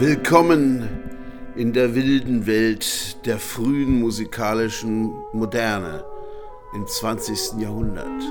Willkommen 0.00 0.88
in 1.56 1.72
der 1.72 1.96
wilden 1.96 2.46
Welt 2.46 3.26
der 3.26 3.36
frühen 3.40 3.98
musikalischen 3.98 5.10
Moderne 5.32 6.04
im 6.72 6.86
20. 6.86 7.60
Jahrhundert. 7.60 8.22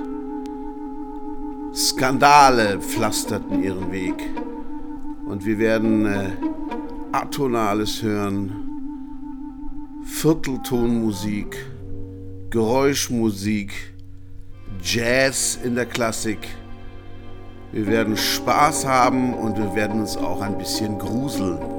Skandale 1.74 2.80
pflasterten 2.80 3.62
ihren 3.62 3.92
Weg 3.92 4.16
und 5.26 5.46
wir 5.46 5.60
werden 5.60 6.06
äh, 6.06 6.30
Atonales 7.12 8.02
hören, 8.02 8.54
Vierteltonmusik, 10.06 11.58
Geräuschmusik, 12.50 13.74
Jazz 14.82 15.60
in 15.62 15.76
der 15.76 15.86
Klassik. 15.86 16.48
Wir 17.72 17.88
werden 17.88 18.16
Spaß 18.16 18.86
haben 18.86 19.34
und 19.34 19.58
wir 19.58 19.76
werden 19.76 20.00
uns 20.00 20.16
auch 20.16 20.42
ein 20.42 20.58
bisschen 20.58 20.98
gruseln. 21.00 21.77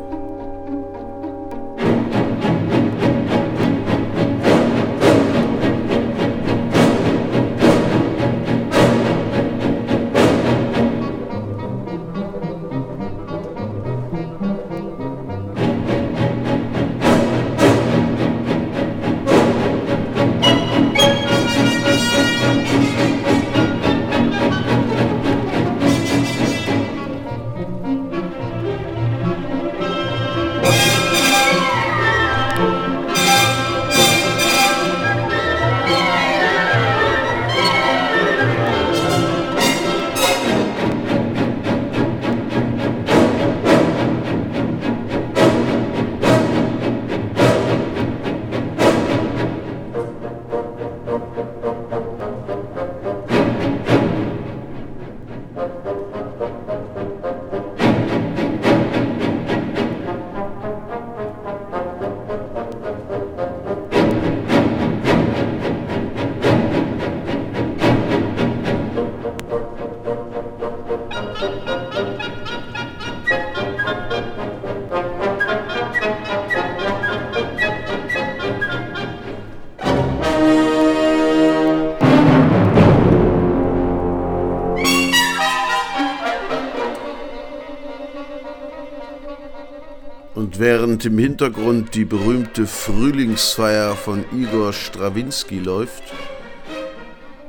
Während 90.88 91.04
im 91.04 91.18
Hintergrund 91.18 91.94
die 91.94 92.06
berühmte 92.06 92.66
Frühlingsfeier 92.66 93.94
von 93.94 94.24
Igor 94.32 94.72
Strawinski 94.72 95.58
läuft, 95.58 96.02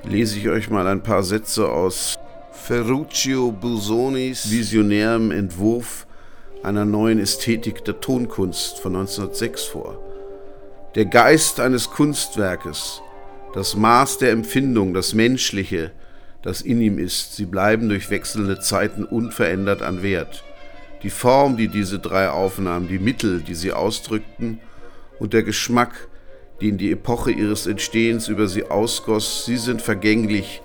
lese 0.04 0.38
ich 0.38 0.50
euch 0.50 0.70
mal 0.70 0.86
ein 0.88 1.02
paar 1.04 1.24
Sätze 1.24 1.70
aus 1.70 2.20
Ferruccio 2.52 3.54
Busonis 3.54 4.52
visionärem 4.52 5.32
Entwurf 5.32 6.06
einer 6.64 6.84
neuen 6.84 7.18
Ästhetik 7.18 7.86
der 7.86 8.02
Tonkunst 8.02 8.80
von 8.80 8.98
1906 8.98 9.64
vor. 9.64 9.98
Der 10.96 11.06
Geist 11.06 11.62
eines 11.62 11.90
Kunstwerkes, 11.92 13.02
das 13.54 13.74
Maß 13.74 14.18
der 14.18 14.32
Empfindung, 14.32 14.94
das 14.94 15.14
Menschliche, 15.14 15.92
das 16.42 16.60
in 16.60 16.82
ihm 16.82 17.00
ist, 17.00 17.38
sie 17.38 17.46
bleiben 17.46 17.88
durch 17.88 18.10
wechselnde 18.10 18.60
Zeiten 18.60 19.06
unverändert 19.06 19.82
an 19.82 20.04
Wert 20.04 20.44
die 21.04 21.10
Form, 21.10 21.58
die 21.58 21.68
diese 21.68 22.00
drei 22.00 22.30
aufnahmen, 22.30 22.88
die 22.88 23.00
Mittel, 23.00 23.42
die 23.42 23.56
sie 23.56 23.72
ausdrückten 23.72 24.60
und 25.20 25.34
der 25.34 25.44
Geschmack, 25.44 26.08
den 26.62 26.78
die 26.78 26.92
Epoche 26.92 27.32
ihres 27.32 27.68
Entstehens 27.68 28.28
über 28.28 28.48
sie 28.48 28.66
ausgoss, 28.66 29.46
sie 29.46 29.58
sind 29.58 29.82
vergänglich 29.82 30.62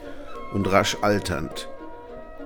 und 0.53 0.71
rasch 0.71 0.97
alternd. 1.03 1.69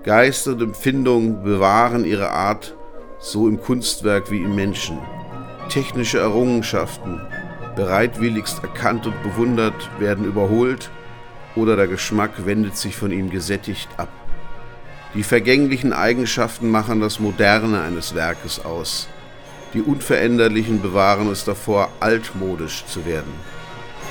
Geist 0.05 0.47
und 0.49 0.63
Empfindung 0.63 1.43
bewahren 1.43 2.05
ihre 2.05 2.31
Art, 2.31 2.75
so 3.21 3.49
im 3.49 3.61
Kunstwerk 3.61 4.31
wie 4.31 4.43
im 4.43 4.55
Menschen. 4.55 4.99
Technische 5.69 6.19
Errungenschaften, 6.19 7.21
bereitwilligst 7.75 8.63
erkannt 8.63 9.07
und 9.07 9.23
bewundert, 9.23 9.91
werden 9.99 10.25
überholt 10.25 10.91
oder 11.57 11.77
der 11.77 11.89
Geschmack 11.89 12.47
wendet 12.47 12.77
sich 12.77 12.97
von 12.97 13.11
ihm 13.11 13.31
gesättigt 13.31 13.89
ab. 13.97 14.09
Die 15.15 15.23
vergänglichen 15.23 15.93
Eigenschaften 15.93 16.71
machen 16.71 17.01
das 17.01 17.19
Moderne 17.19 17.81
eines 17.81 18.15
Werkes 18.15 18.65
aus. 18.65 19.09
Die 19.73 19.81
Unveränderlichen 19.81 20.83
bewahren 20.83 21.31
es 21.31 21.45
davor, 21.45 21.91
altmodisch 22.01 22.85
zu 22.87 23.07
werden. 23.07 23.33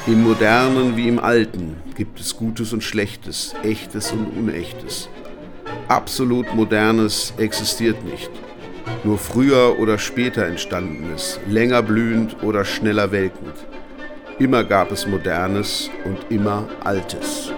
Im 0.08 0.24
Modernen 0.24 0.96
wie 0.96 1.08
im 1.08 1.20
Alten 1.20 1.76
gibt 1.96 2.20
es 2.20 2.36
Gutes 2.36 2.74
und 2.74 2.84
Schlechtes, 2.84 3.54
Echtes 3.64 4.12
und 4.12 4.28
Unechtes. 4.38 5.10
Absolut 5.88 6.54
Modernes 6.56 7.34
existiert 7.38 8.04
nicht. 8.04 8.32
Nur 9.04 9.18
früher 9.18 9.78
oder 9.80 9.98
später 9.98 10.46
entstandenes, 10.46 11.40
länger 11.48 11.82
blühend 11.84 12.42
oder 12.42 12.66
schneller 12.66 13.12
welkend. 13.12 13.54
Immer 14.40 14.64
gab 14.64 14.92
es 14.92 15.06
Modernes 15.06 15.90
und 16.06 16.18
immer 16.30 16.68
Altes. 16.84 17.52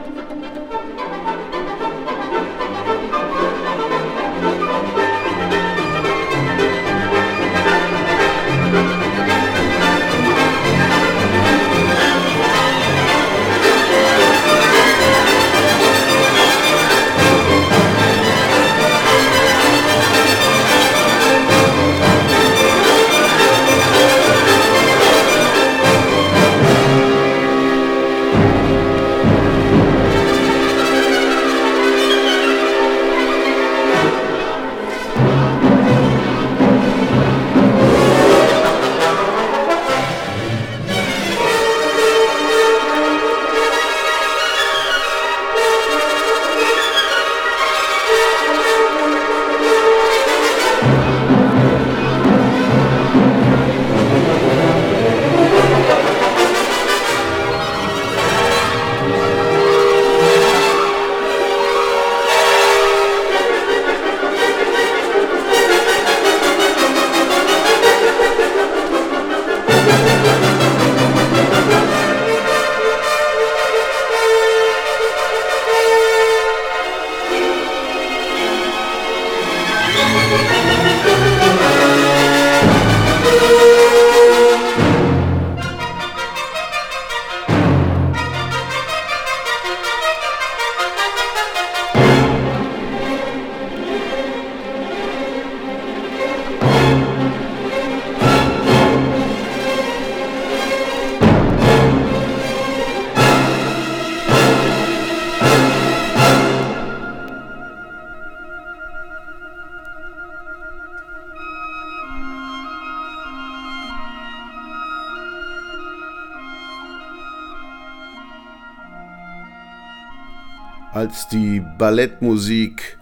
Als 121.09 121.27
die 121.27 121.59
Ballettmusik 121.79 122.99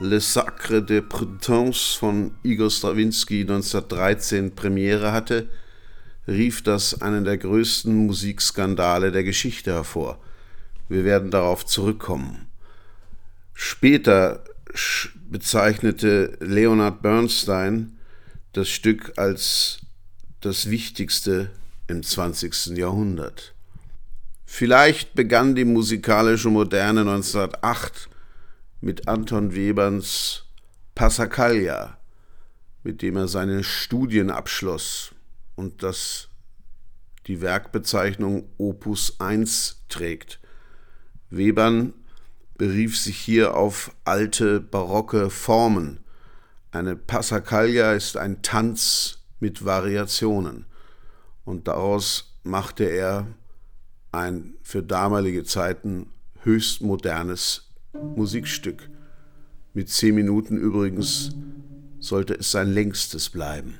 Le 0.00 0.20
Sacre 0.20 0.82
de 0.82 1.00
Printemps 1.00 1.94
von 1.94 2.32
Igor 2.42 2.68
Strawinski 2.68 3.42
1913 3.42 4.56
Premiere 4.56 5.12
hatte, 5.12 5.48
rief 6.26 6.64
das 6.64 7.00
einen 7.00 7.24
der 7.24 7.38
größten 7.38 7.94
Musikskandale 7.94 9.12
der 9.12 9.22
Geschichte 9.22 9.72
hervor. 9.72 10.18
Wir 10.88 11.04
werden 11.04 11.30
darauf 11.30 11.64
zurückkommen. 11.64 12.48
Später 13.52 14.42
bezeichnete 15.30 16.36
Leonard 16.40 17.02
Bernstein 17.02 17.96
das 18.52 18.68
Stück 18.68 19.12
als 19.14 19.78
das 20.40 20.70
wichtigste 20.70 21.52
im 21.86 22.02
20. 22.02 22.76
Jahrhundert. 22.76 23.53
Vielleicht 24.56 25.14
begann 25.14 25.56
die 25.56 25.64
musikalische 25.64 26.48
Moderne 26.48 27.00
1908 27.00 28.08
mit 28.80 29.08
Anton 29.08 29.52
Weberns 29.52 30.44
Passacaglia, 30.94 31.98
mit 32.84 33.02
dem 33.02 33.16
er 33.16 33.26
seine 33.26 33.64
Studien 33.64 34.30
abschloss 34.30 35.10
und 35.56 35.82
das 35.82 36.28
die 37.26 37.40
Werkbezeichnung 37.40 38.48
Opus 38.56 39.18
1 39.18 39.86
trägt. 39.88 40.38
Webern 41.30 41.92
berief 42.56 42.96
sich 42.96 43.16
hier 43.18 43.56
auf 43.56 43.90
alte 44.04 44.60
barocke 44.60 45.30
Formen. 45.30 45.98
Eine 46.70 46.94
Passacaglia 46.94 47.94
ist 47.94 48.16
ein 48.16 48.40
Tanz 48.42 49.18
mit 49.40 49.64
Variationen 49.64 50.66
und 51.44 51.66
daraus 51.66 52.36
machte 52.44 52.84
er 52.84 53.26
ein 54.14 54.54
für 54.62 54.82
damalige 54.82 55.44
Zeiten 55.44 56.06
höchst 56.42 56.80
modernes 56.80 57.70
Musikstück. 58.16 58.88
Mit 59.72 59.88
zehn 59.88 60.14
Minuten 60.14 60.56
übrigens 60.56 61.30
sollte 61.98 62.34
es 62.34 62.50
sein 62.50 62.72
längstes 62.72 63.30
bleiben. 63.30 63.74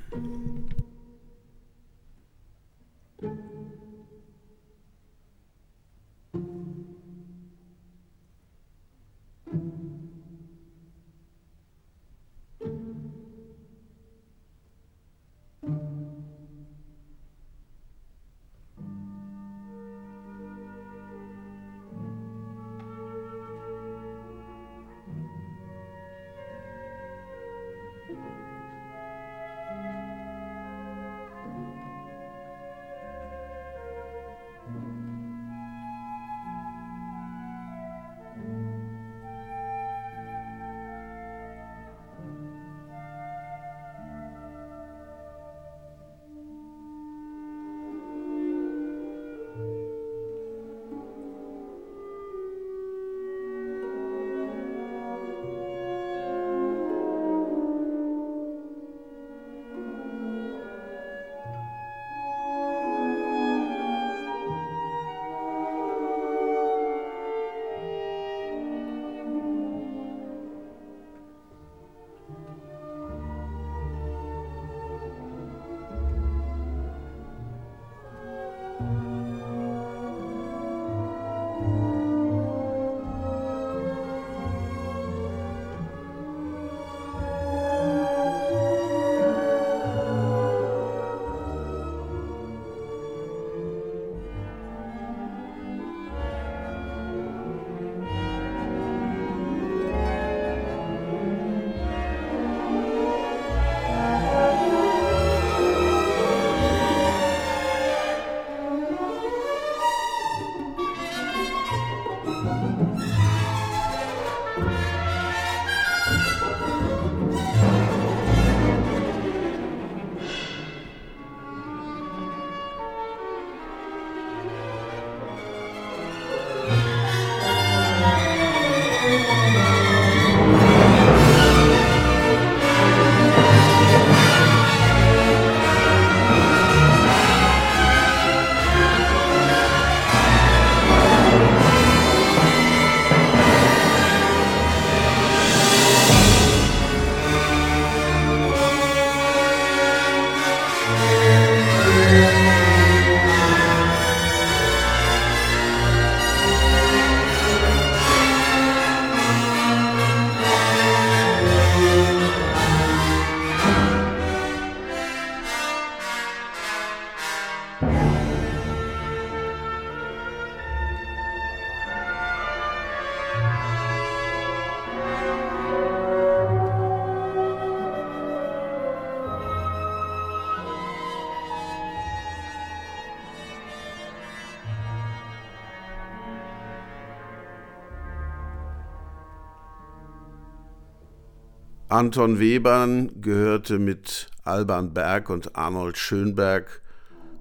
Anton 191.95 192.41
Webern 192.41 193.21
gehörte 193.21 193.79
mit 193.79 194.29
Alban 194.43 194.93
Berg 194.95 195.31
und 195.31 195.55
Arnold 195.55 195.97
Schönberg 195.97 196.83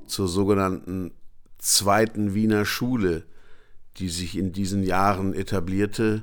zur 0.05 0.27
sogenannten 0.27 1.11
zweiten 1.57 2.35
Wiener 2.35 2.63
Schule, 2.63 3.25
die 3.97 4.09
sich 4.09 4.37
in 4.37 4.53
diesen 4.53 4.83
Jahren 4.83 5.33
etablierte 5.33 6.21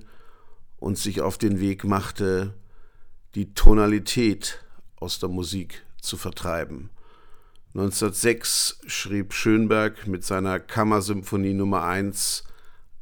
und 0.76 0.96
sich 0.96 1.22
auf 1.22 1.38
den 1.38 1.58
Weg 1.58 1.82
machte, 1.82 2.54
die 3.34 3.52
Tonalität 3.52 4.62
aus 4.94 5.18
der 5.18 5.28
Musik 5.28 5.82
zu 6.00 6.16
vertreiben. 6.16 6.90
1906 7.74 8.78
schrieb 8.86 9.32
Schönberg 9.32 10.06
mit 10.06 10.24
seiner 10.24 10.60
Kammersymphonie 10.60 11.54
Nummer 11.54 11.82
1 11.82 12.44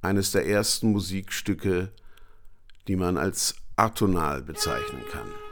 eines 0.01 0.33
der 0.33 0.47
ersten 0.47 0.91
Musikstücke, 0.93 1.93
die 2.87 2.97
man 2.97 3.19
als 3.19 3.57
atonal 3.79 4.43
bezeichnen 4.43 5.03
kann. 5.13 5.48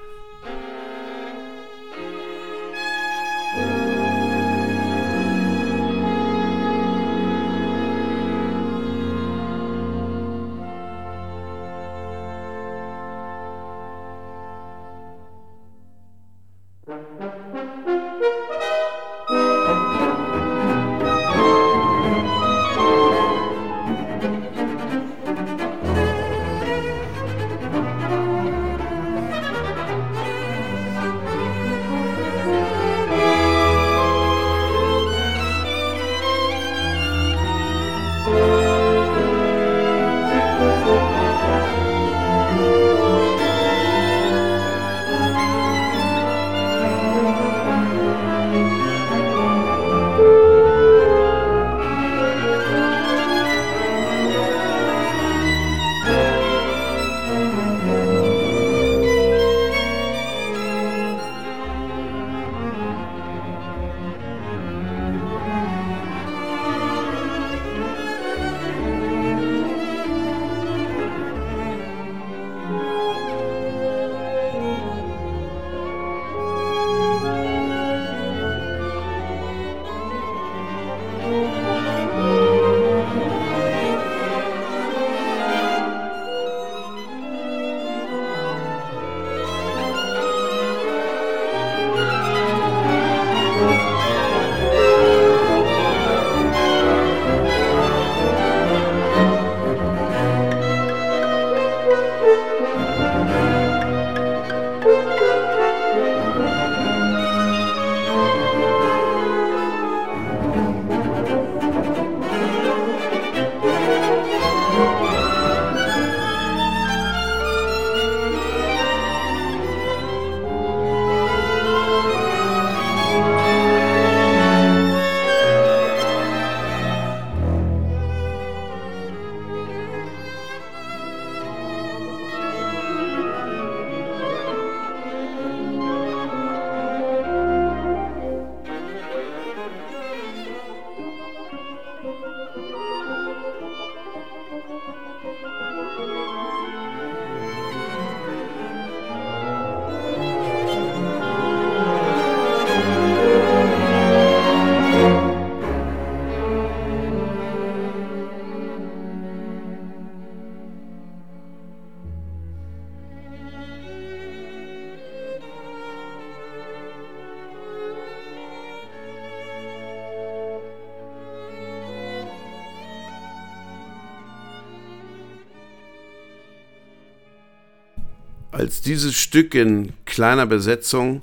Dieses 178.87 179.15
Stück 179.17 179.55
in 179.55 179.93
kleiner 180.05 180.47
Besetzung 180.47 181.23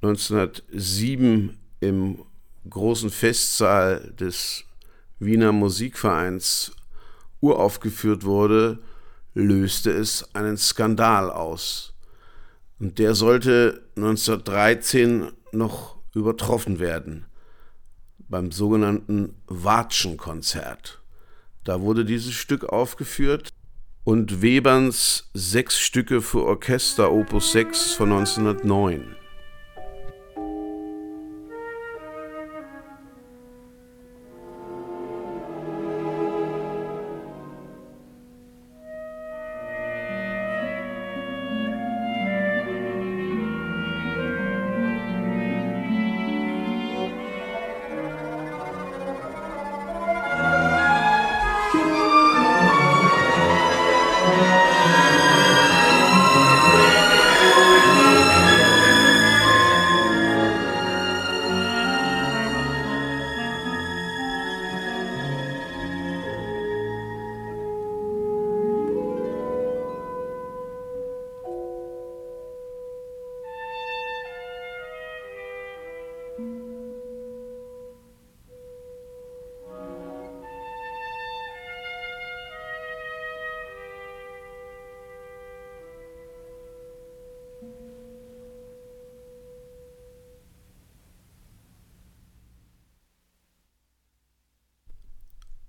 1907 0.00 1.58
im 1.80 2.24
großen 2.68 3.10
Festsaal 3.10 4.12
des 4.18 4.64
Wiener 5.18 5.52
Musikvereins 5.52 6.72
uraufgeführt 7.40 8.24
wurde, 8.24 8.78
löste 9.34 9.90
es 9.90 10.34
einen 10.34 10.56
Skandal 10.56 11.30
aus. 11.30 11.94
Und 12.78 12.98
der 12.98 13.14
sollte 13.14 13.82
1913 13.96 15.32
noch 15.52 15.98
übertroffen 16.14 16.78
werden 16.78 17.26
beim 18.28 18.50
sogenannten 18.50 19.34
Watschenkonzert. 19.46 21.02
Da 21.64 21.80
wurde 21.80 22.04
dieses 22.04 22.32
Stück 22.34 22.64
aufgeführt 22.64 23.50
und 24.06 24.40
Weberns 24.40 25.28
Sechs 25.34 25.80
Stücke 25.80 26.22
für 26.22 26.44
Orchester 26.44 27.10
Opus 27.10 27.50
6 27.50 27.94
von 27.94 28.12
1909. 28.12 29.15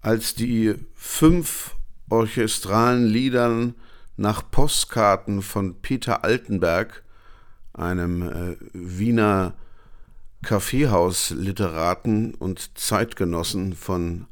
als 0.02 0.36
die 0.36 0.76
fünf 0.96 1.76
orchestralen 2.10 3.06
Liedern 3.06 3.76
nach 4.16 4.50
Postkarten 4.50 5.42
von 5.42 5.82
Peter 5.82 6.24
Altenberg, 6.24 7.04
einem 7.74 8.22
äh, 8.22 8.58
Wiener 8.74 9.54
Kaffeehausliteraten 10.44 12.34
und 12.34 12.78
Zeitgenossen 12.78 13.74
von 13.74 14.28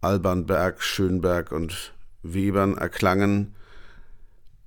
Alban 0.00 0.46
Berg, 0.46 0.82
Schönberg 0.82 1.50
und 1.50 1.94
Webern 2.22 2.76
erklangen, 2.76 3.54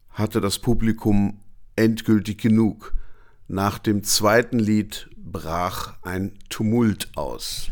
hatte 0.09 0.41
das 0.41 0.59
Publikum 0.59 1.39
endgültig 1.75 2.39
genug. 2.39 2.93
Nach 3.47 3.77
dem 3.77 4.03
zweiten 4.03 4.59
Lied 4.59 5.09
brach 5.15 5.93
ein 6.01 6.37
Tumult 6.49 7.11
aus. 7.15 7.69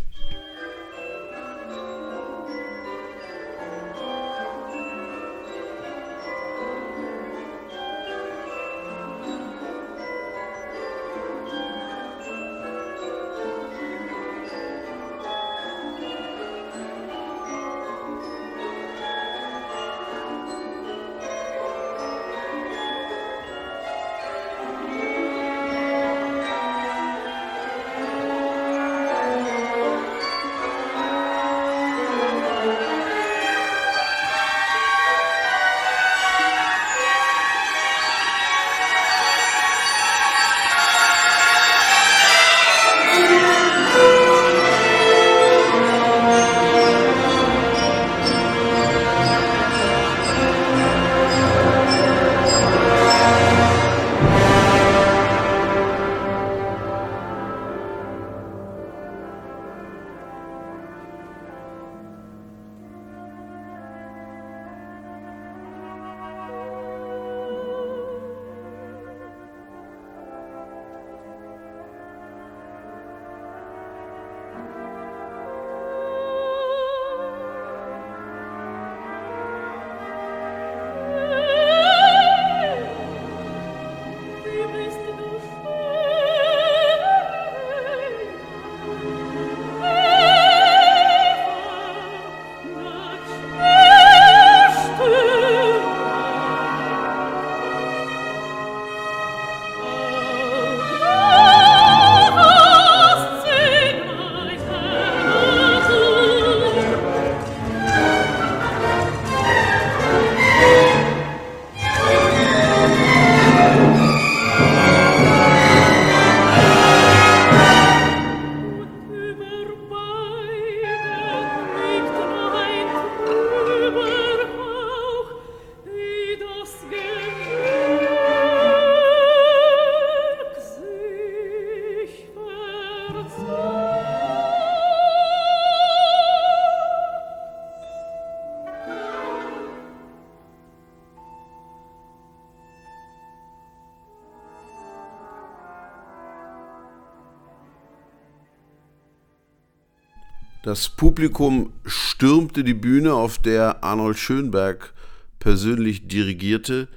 Das 150.76 150.90
Publikum 150.90 151.72
stürmte 151.86 152.66
die 152.66 152.74
Bühne, 152.74 153.14
auf 153.14 153.38
der 153.38 153.82
Arnold 153.82 154.18
Schönberg 154.18 154.94
persönlich 155.40 156.10
dirigierte, 156.10 156.90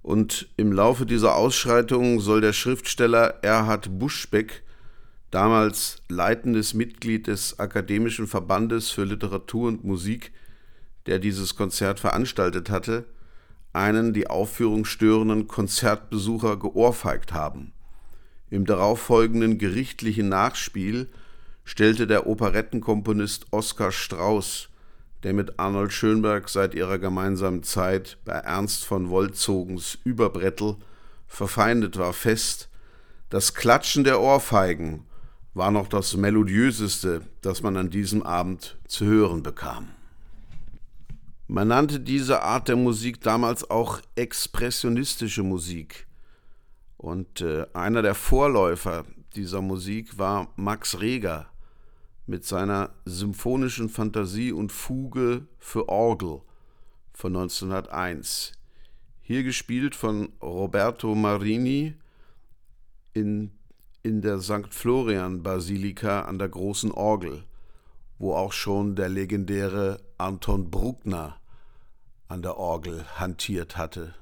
und 0.00 0.48
im 0.56 0.72
Laufe 0.72 1.04
dieser 1.04 1.34
Ausschreitungen 1.36 2.20
soll 2.20 2.40
der 2.40 2.54
Schriftsteller 2.54 3.40
Erhard 3.42 3.98
Buschbeck, 3.98 4.62
damals 5.30 5.98
leitendes 6.08 6.72
Mitglied 6.72 7.26
des 7.26 7.58
Akademischen 7.58 8.26
Verbandes 8.26 8.88
für 8.88 9.04
Literatur 9.04 9.68
und 9.68 9.84
Musik, 9.84 10.32
der 11.04 11.18
dieses 11.18 11.56
Konzert 11.56 12.00
veranstaltet 12.00 12.70
hatte, 12.70 13.04
einen 13.74 14.14
die 14.14 14.28
Aufführung 14.30 14.86
störenden 14.86 15.46
Konzertbesucher 15.46 16.58
geohrfeigt 16.58 17.34
haben. 17.34 17.74
Im 18.48 18.64
darauffolgenden 18.64 19.58
gerichtlichen 19.58 20.30
Nachspiel 20.30 21.10
stellte 21.64 22.06
der 22.06 22.26
Operettenkomponist 22.26 23.46
Oskar 23.50 23.92
Strauß, 23.92 24.68
der 25.22 25.32
mit 25.32 25.58
Arnold 25.58 25.92
Schönberg 25.92 26.48
seit 26.48 26.74
ihrer 26.74 26.98
gemeinsamen 26.98 27.62
Zeit 27.62 28.18
bei 28.24 28.34
Ernst 28.34 28.84
von 28.84 29.08
Wolzogens 29.08 29.98
Überbrettel 30.04 30.76
verfeindet 31.26 31.98
war, 31.98 32.12
fest, 32.12 32.68
das 33.30 33.54
Klatschen 33.54 34.04
der 34.04 34.20
Ohrfeigen 34.20 35.06
war 35.54 35.70
noch 35.70 35.88
das 35.88 36.16
melodiöseste, 36.16 37.22
das 37.40 37.62
man 37.62 37.76
an 37.76 37.90
diesem 37.90 38.22
Abend 38.22 38.76
zu 38.86 39.06
hören 39.06 39.42
bekam. 39.42 39.88
Man 41.46 41.68
nannte 41.68 42.00
diese 42.00 42.42
Art 42.42 42.68
der 42.68 42.76
Musik 42.76 43.20
damals 43.20 43.68
auch 43.70 44.00
expressionistische 44.14 45.42
Musik. 45.42 46.06
Und 46.96 47.40
äh, 47.40 47.66
einer 47.74 48.02
der 48.02 48.14
Vorläufer 48.14 49.04
dieser 49.36 49.60
Musik 49.60 50.16
war 50.18 50.48
Max 50.56 51.00
Reger 51.00 51.46
mit 52.26 52.44
seiner 52.44 52.90
symphonischen 53.04 53.88
Fantasie 53.88 54.52
und 54.52 54.72
Fuge 54.72 55.46
für 55.58 55.88
Orgel 55.88 56.40
von 57.12 57.36
1901. 57.36 58.52
Hier 59.20 59.42
gespielt 59.42 59.94
von 59.94 60.32
Roberto 60.42 61.14
Marini 61.14 61.94
in, 63.12 63.50
in 64.02 64.20
der 64.20 64.40
St. 64.40 64.72
Florian 64.72 65.42
Basilika 65.42 66.22
an 66.22 66.38
der 66.38 66.48
großen 66.48 66.92
Orgel, 66.92 67.44
wo 68.18 68.34
auch 68.34 68.52
schon 68.52 68.96
der 68.96 69.08
legendäre 69.08 70.00
Anton 70.18 70.70
Bruckner 70.70 71.38
an 72.28 72.42
der 72.42 72.56
Orgel 72.56 73.04
hantiert 73.16 73.76
hatte 73.76 74.14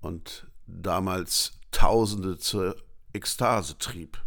und 0.00 0.46
damals 0.66 1.52
Tausende 1.70 2.38
zur 2.38 2.76
Ekstase 3.12 3.76
trieb. 3.76 4.18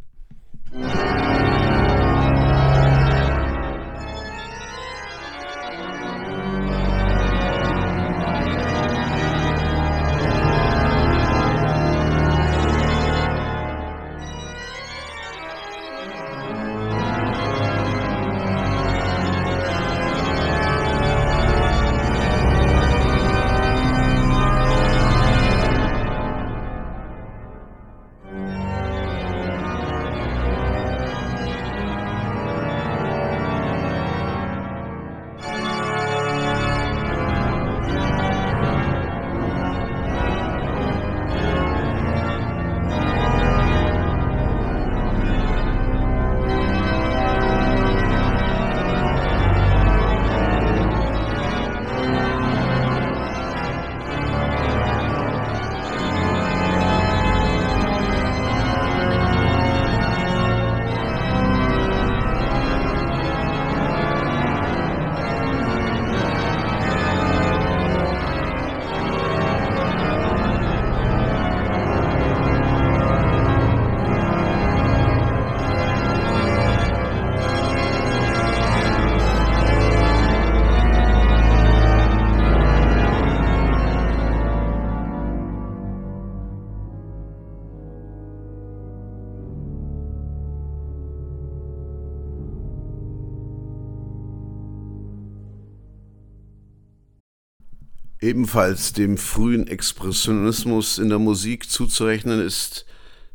Ebenfalls 98.40 98.94
dem 98.94 99.18
frühen 99.18 99.68
Expressionismus 99.68 100.98
in 100.98 101.10
der 101.10 101.20
Musik 101.20 101.70
zuzurechnen 101.70 102.40
ist 102.40 102.86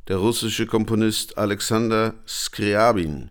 der 0.09 0.17
russische 0.17 0.65
Komponist 0.65 1.37
Alexander 1.37 2.15
Skriabin, 2.27 3.31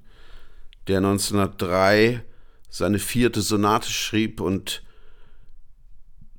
der 0.87 0.97
1903 0.97 2.23
seine 2.69 2.99
vierte 2.99 3.41
Sonate 3.41 3.89
schrieb 3.89 4.39
und 4.39 4.83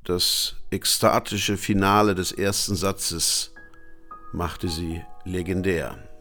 das 0.04 0.54
ekstatische 0.70 1.56
Finale 1.56 2.14
des 2.14 2.30
ersten 2.30 2.76
Satzes 2.76 3.50
machte 4.32 4.68
sie 4.68 5.02
legendär. 5.24 6.13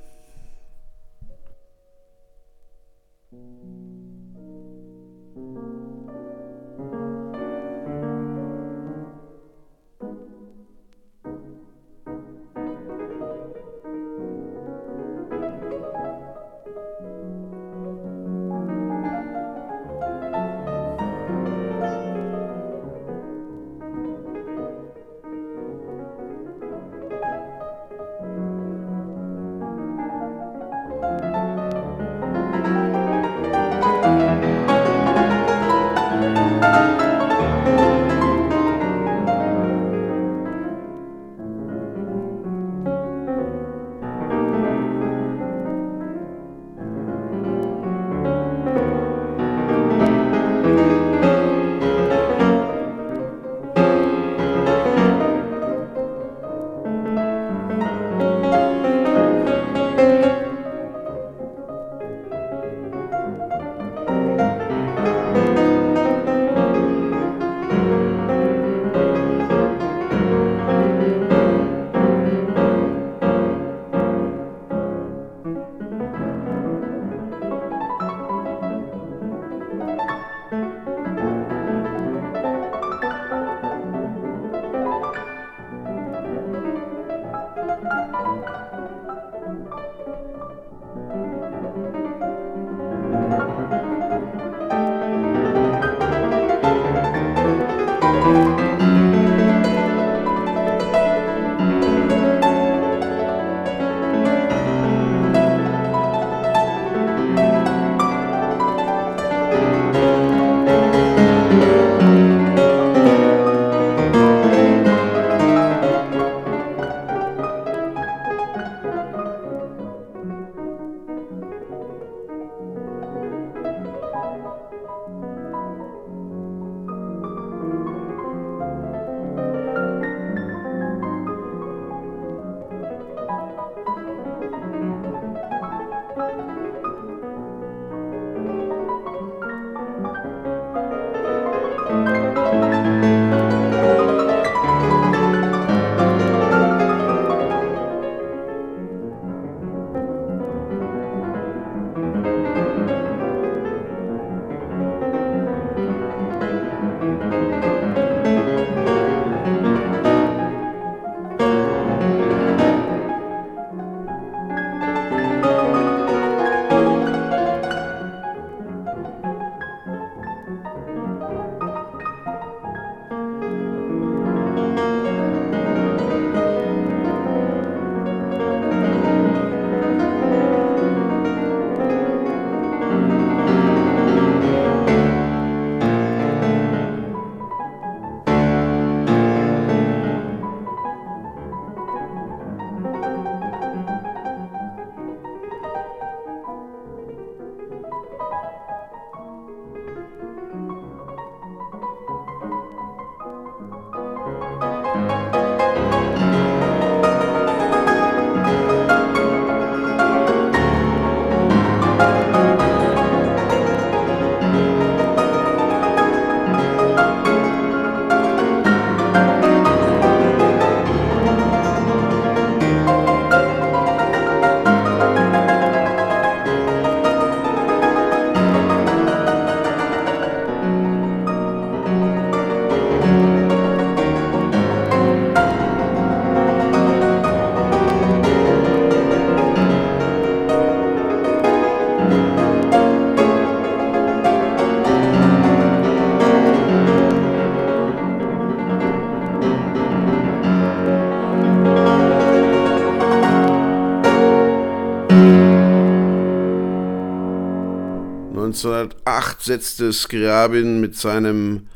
1908 258.65 259.41
setzte 259.41 259.91
Scriabin 259.91 260.79
mit 260.79 260.95
seinem 260.95 261.67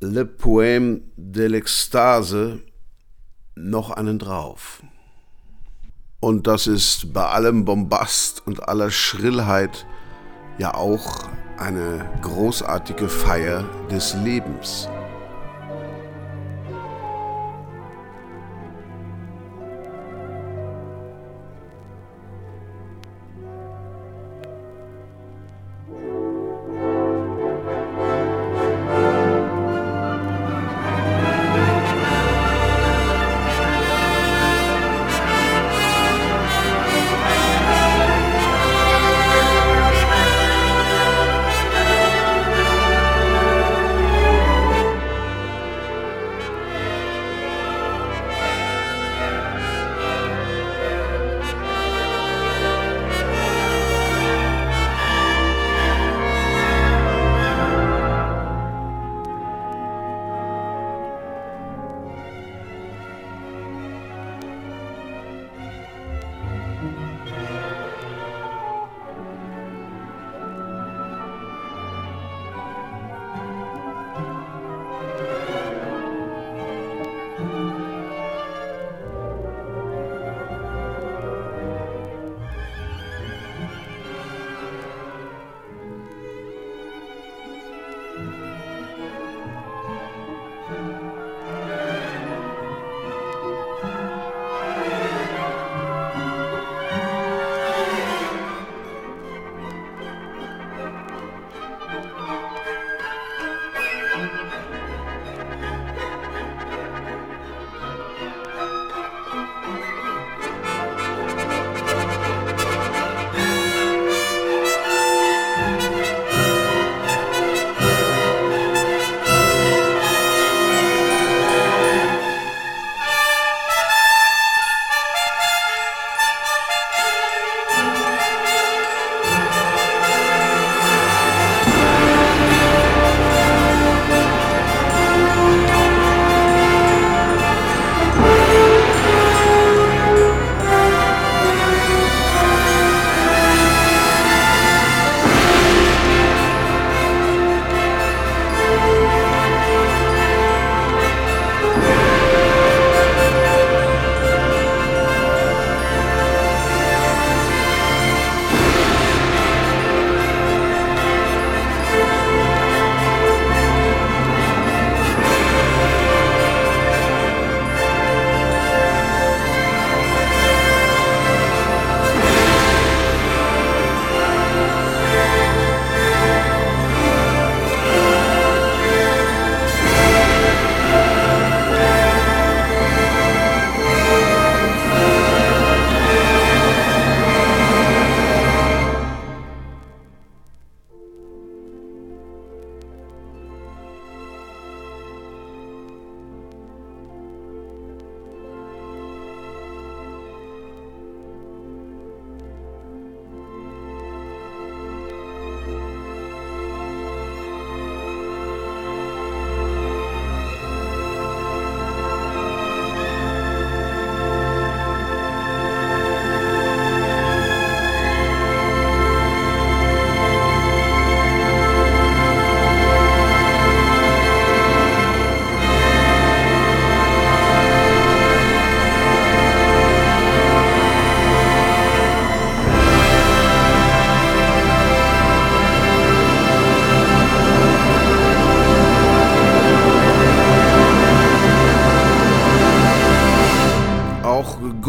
Le 0.00 0.24
Poème 0.24 1.02
de 1.16 1.46
l'Extase 1.46 2.58
noch 3.54 3.90
einen 3.90 4.18
drauf. 4.18 4.82
Und 6.18 6.48
das 6.48 6.66
ist 6.66 7.12
bei 7.12 7.24
allem 7.24 7.64
Bombast 7.64 8.44
und 8.44 8.68
aller 8.68 8.90
Schrillheit 8.90 9.86
ja 10.58 10.74
auch 10.74 11.28
eine 11.58 12.10
großartige 12.22 13.08
Feier 13.08 13.64
des 13.88 14.14
Lebens. 14.14 14.88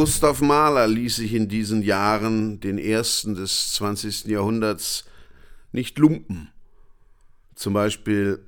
Gustav 0.04 0.42
Mahler 0.42 0.86
ließ 0.86 1.16
sich 1.16 1.34
in 1.34 1.48
diesen 1.48 1.82
Jahren, 1.82 2.60
den 2.60 2.78
ersten 2.78 3.36
des 3.36 3.72
20. 3.72 4.26
Jahrhunderts, 4.26 5.06
nicht 5.72 5.98
lumpen. 5.98 6.52
Zum 7.56 7.74
Beispiel 7.74 8.46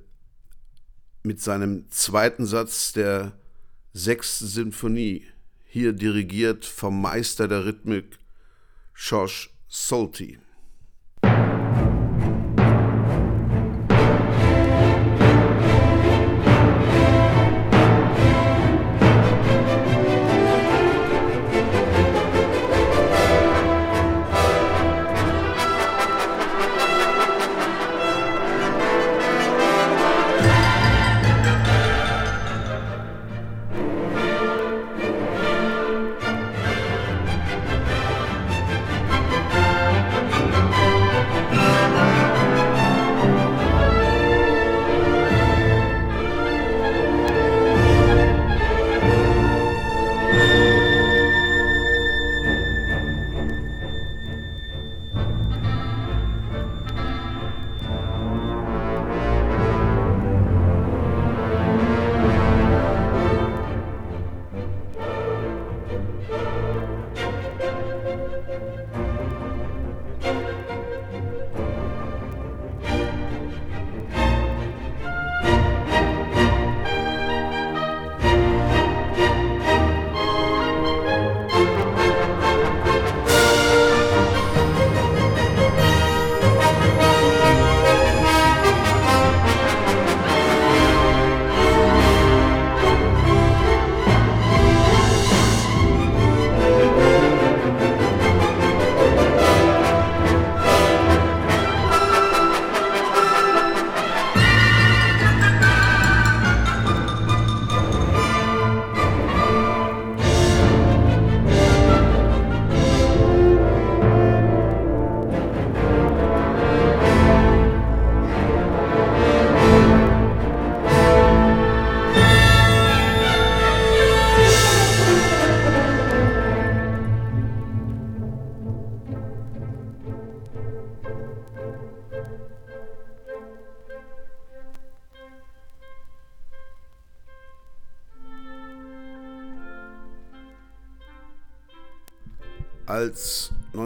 mit 1.24 1.42
seinem 1.42 1.90
zweiten 1.92 2.46
Satz 2.46 2.92
der 2.92 3.40
sechsten 3.94 4.48
Sinfonie, 4.48 5.28
hier 5.64 5.94
dirigiert 5.94 6.66
vom 6.66 7.02
Meister 7.02 7.48
der 7.48 7.64
Rhythmik 7.64 8.20
Georges 8.94 9.48
Solti. 9.70 10.38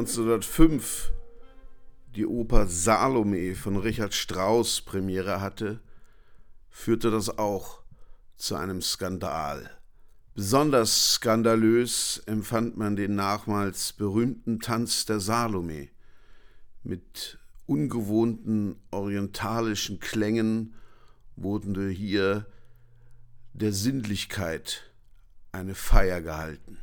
1905 0.09 1.11
die 2.15 2.25
Oper 2.25 2.65
Salome 2.65 3.53
von 3.53 3.77
Richard 3.77 4.15
Strauss 4.15 4.81
Premiere 4.81 5.39
hatte, 5.39 5.81
führte 6.71 7.11
das 7.11 7.37
auch 7.37 7.83
zu 8.35 8.55
einem 8.55 8.81
Skandal. 8.81 9.69
Besonders 10.33 11.13
skandalös 11.13 12.23
empfand 12.25 12.75
man 12.75 12.95
den 12.95 13.13
nachmals 13.13 13.93
berühmten 13.93 14.59
Tanz 14.59 15.05
der 15.05 15.19
Salome 15.19 15.89
mit 16.81 17.37
ungewohnten 17.67 18.77
orientalischen 18.89 19.99
Klängen 19.99 20.73
wurde 21.35 21.87
hier 21.87 22.47
der 23.53 23.73
Sinnlichkeit 23.73 24.91
eine 25.51 25.75
Feier 25.75 26.21
gehalten. 26.21 26.79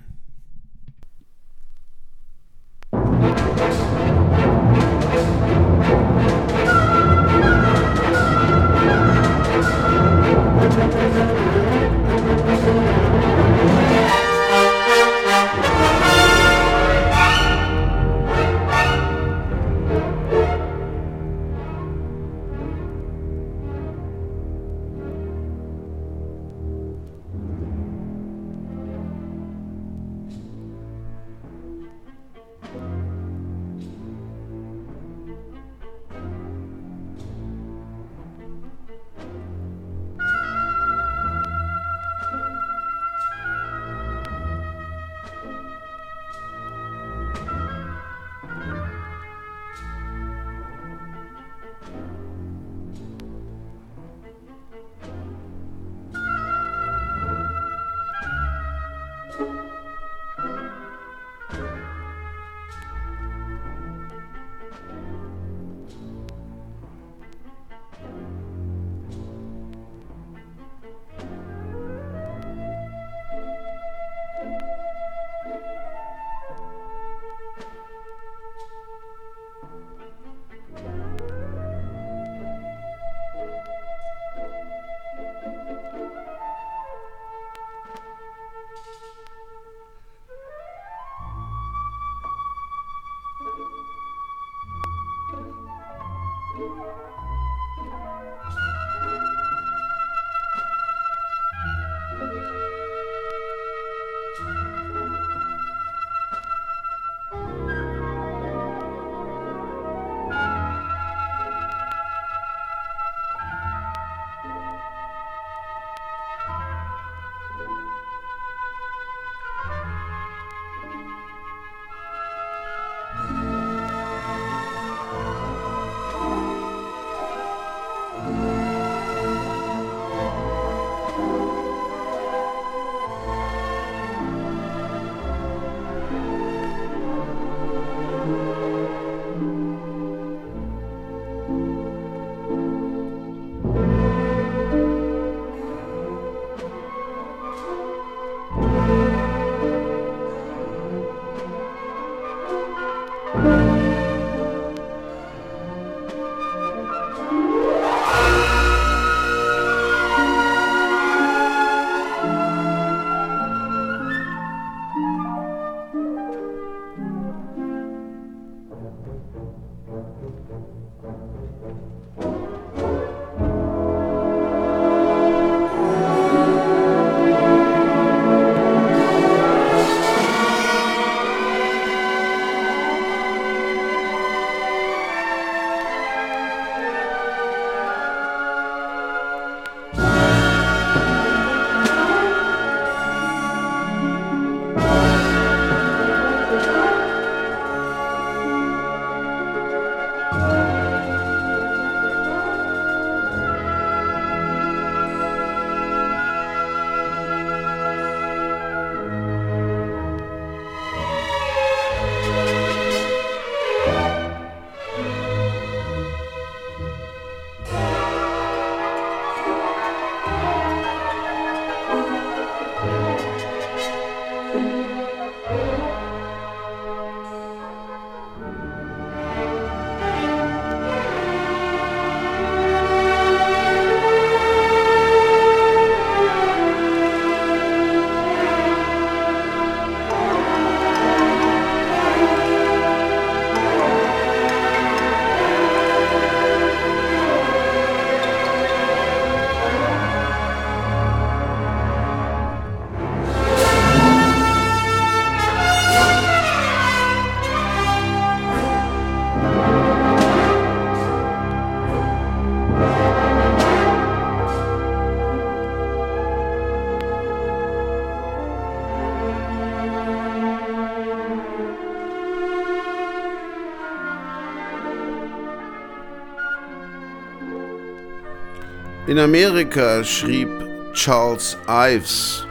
In 279.16 279.22
Amerika 279.22 280.04
schrieb 280.04 280.50
Charles 280.92 281.56
Ives 281.66 282.46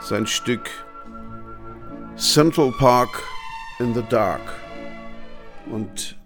sein 0.00 0.26
Stück 0.26 0.68
Central 2.16 2.72
Park 2.72 3.22
in 3.78 3.94
the 3.94 4.02
Dark. 4.10 4.40
Und 5.70 6.18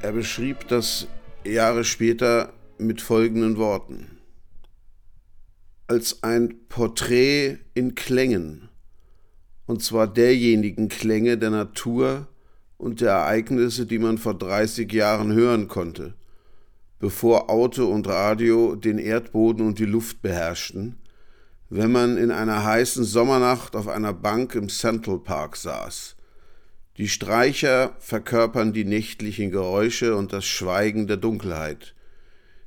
er 0.00 0.12
beschrieb 0.12 0.66
das 0.68 1.06
Jahre 1.44 1.84
später 1.84 2.54
mit 2.78 3.02
folgenden 3.02 3.58
Worten. 3.58 4.16
Als 5.86 6.22
ein 6.22 6.66
Porträt 6.70 7.58
in 7.74 7.94
Klängen, 7.94 8.70
und 9.66 9.82
zwar 9.82 10.06
derjenigen 10.06 10.88
Klänge 10.88 11.36
der 11.36 11.50
Natur 11.50 12.28
und 12.78 13.02
der 13.02 13.10
Ereignisse, 13.10 13.84
die 13.84 13.98
man 13.98 14.16
vor 14.16 14.38
30 14.38 14.90
Jahren 14.90 15.34
hören 15.34 15.68
konnte 15.68 16.14
bevor 17.00 17.48
Auto 17.48 17.86
und 17.86 18.06
Radio 18.06 18.76
den 18.76 18.98
Erdboden 18.98 19.66
und 19.66 19.78
die 19.78 19.86
Luft 19.86 20.20
beherrschten, 20.20 20.96
wenn 21.70 21.90
man 21.90 22.18
in 22.18 22.30
einer 22.30 22.62
heißen 22.62 23.04
Sommernacht 23.04 23.74
auf 23.74 23.88
einer 23.88 24.12
Bank 24.12 24.54
im 24.54 24.68
Central 24.68 25.18
Park 25.18 25.56
saß. 25.56 26.14
Die 26.98 27.08
Streicher 27.08 27.96
verkörpern 28.00 28.74
die 28.74 28.84
nächtlichen 28.84 29.50
Geräusche 29.50 30.14
und 30.14 30.34
das 30.34 30.44
Schweigen 30.44 31.06
der 31.06 31.16
Dunkelheit. 31.16 31.94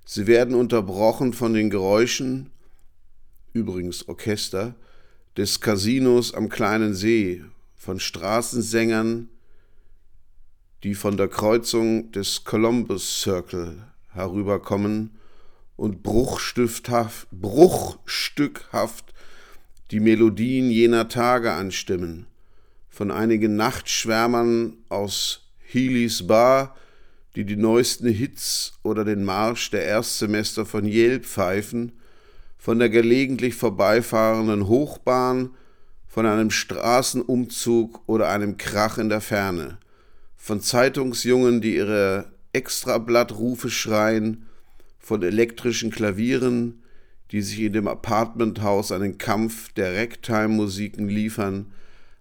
Sie 0.03 0.25
werden 0.25 0.55
unterbrochen 0.55 1.33
von 1.33 1.53
den 1.53 1.69
Geräuschen, 1.69 2.49
übrigens 3.53 4.07
Orchester, 4.07 4.73
des 5.37 5.61
Casinos 5.61 6.33
am 6.33 6.49
kleinen 6.49 6.95
See, 6.95 7.43
von 7.75 7.99
Straßensängern, 7.99 9.29
die 10.83 10.95
von 10.95 11.17
der 11.17 11.27
Kreuzung 11.27 12.11
des 12.11 12.43
Columbus 12.43 13.21
Circle 13.21 13.92
herüberkommen 14.13 15.11
und 15.75 16.03
bruchstückhaft, 16.03 17.27
bruchstückhaft 17.31 19.13
die 19.91 19.99
Melodien 19.99 20.71
jener 20.71 21.09
Tage 21.09 21.51
anstimmen, 21.51 22.25
von 22.89 23.11
einigen 23.11 23.55
Nachtschwärmern 23.55 24.77
aus 24.89 25.49
Healy's 25.59 26.25
Bar, 26.27 26.75
die 27.35 27.45
die 27.45 27.55
neuesten 27.55 28.07
Hits 28.07 28.73
oder 28.83 29.05
den 29.05 29.23
Marsch 29.23 29.71
der 29.71 29.83
Erstsemester 29.83 30.65
von 30.65 30.85
Yale 30.85 31.19
pfeifen, 31.19 31.93
von 32.57 32.79
der 32.79 32.89
gelegentlich 32.89 33.55
vorbeifahrenden 33.55 34.67
Hochbahn, 34.67 35.51
von 36.07 36.25
einem 36.27 36.51
Straßenumzug 36.51 38.01
oder 38.05 38.29
einem 38.29 38.57
Krach 38.57 38.99
in 38.99 39.09
der 39.09 39.21
Ferne, 39.21 39.79
von 40.37 40.61
Zeitungsjungen, 40.61 41.59
die 41.59 41.75
ihre 41.75 42.32
Extrablattrufe 42.53 43.69
schreien, 43.69 44.45
von 44.99 45.21
elektrischen 45.21 45.91
Klavieren, 45.91 46.81
die 47.31 47.41
sich 47.41 47.59
in 47.59 47.73
dem 47.73 47.87
Apartmenthaus 47.87 48.91
einen 48.91 49.17
Kampf 49.17 49.73
der 49.73 49.97
Ragtime-Musiken 49.97 51.09
liefern, 51.09 51.73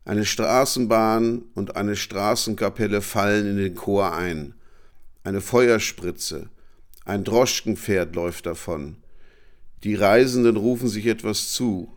eine 0.04 0.24
Straßenbahn 0.24 1.42
und 1.54 1.76
eine 1.76 1.94
Straßenkapelle 1.94 3.02
fallen 3.02 3.46
in 3.46 3.56
den 3.56 3.74
Chor 3.76 4.12
ein. 4.14 4.54
Eine 5.22 5.40
Feuerspritze, 5.40 6.48
ein 7.04 7.22
Droschkenpferd 7.22 8.16
läuft 8.16 8.46
davon. 8.46 8.96
Die 9.84 9.94
Reisenden 9.94 10.56
rufen 10.56 10.88
sich 10.88 11.06
etwas 11.06 11.52
zu. 11.52 11.88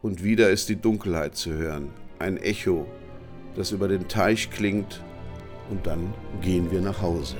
Und 0.00 0.22
wieder 0.24 0.50
ist 0.50 0.70
die 0.70 0.76
Dunkelheit 0.76 1.36
zu 1.36 1.52
hören, 1.52 1.90
ein 2.18 2.38
Echo, 2.38 2.86
das 3.54 3.72
über 3.72 3.88
den 3.88 4.08
Teich 4.08 4.50
klingt 4.50 5.02
und 5.70 5.86
dann 5.86 6.12
gehen 6.40 6.70
wir 6.70 6.80
nach 6.80 7.00
Hause. 7.00 7.36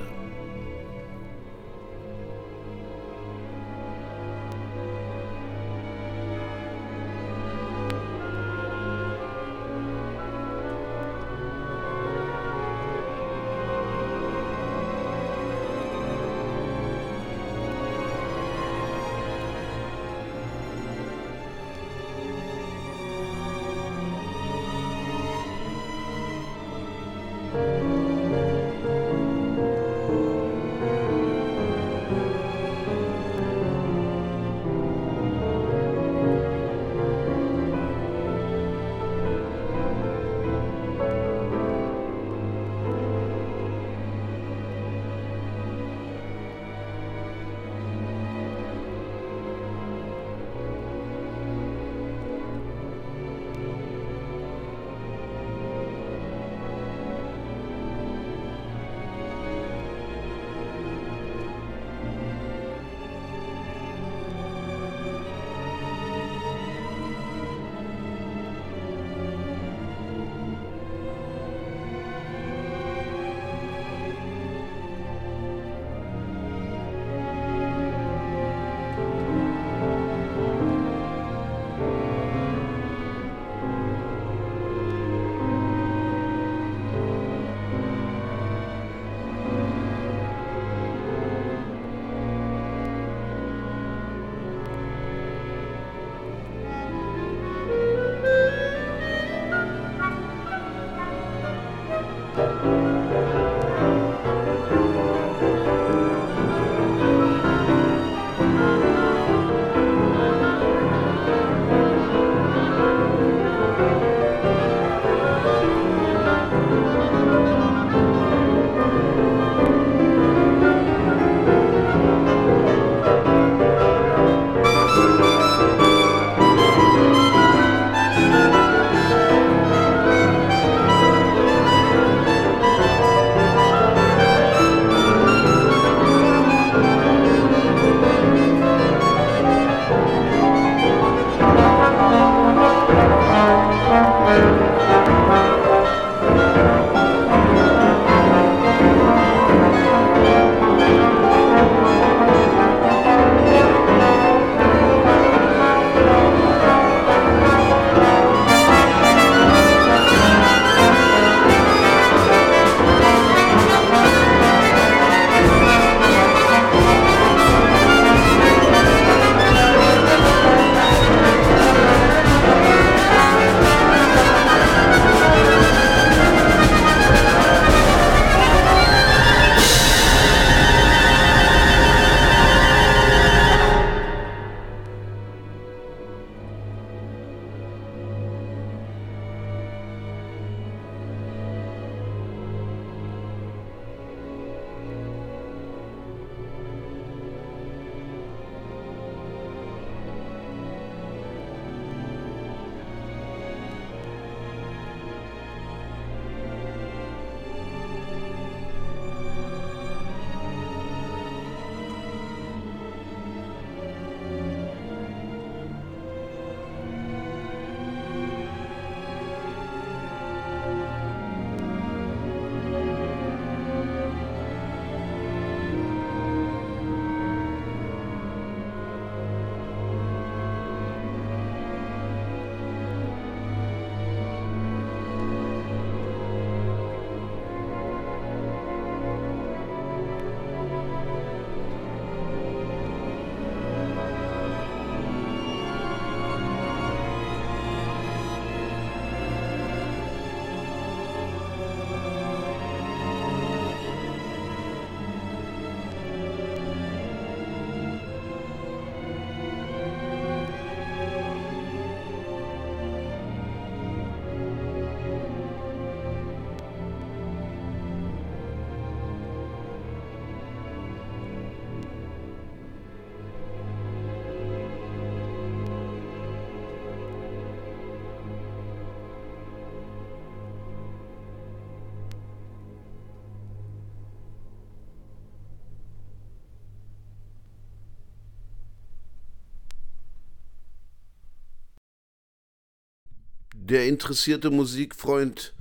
Der 293.67 293.87
interessierte 293.87 294.51
Musikfreund 294.51 295.55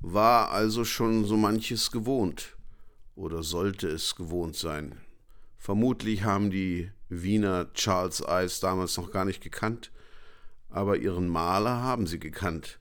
war 0.00 0.50
also 0.50 0.84
schon 0.84 1.24
so 1.24 1.38
manches 1.38 1.90
gewohnt 1.90 2.54
oder 3.14 3.42
sollte 3.42 3.88
es 3.88 4.14
gewohnt 4.14 4.56
sein. 4.56 5.00
Vermutlich 5.56 6.24
haben 6.24 6.50
die 6.50 6.90
Wiener 7.08 7.72
Charles 7.72 8.20
Ives 8.20 8.60
damals 8.60 8.98
noch 8.98 9.10
gar 9.10 9.24
nicht 9.24 9.42
gekannt, 9.42 9.90
aber 10.68 10.98
ihren 10.98 11.28
Maler 11.28 11.80
haben 11.80 12.06
sie 12.06 12.18
gekannt. 12.18 12.78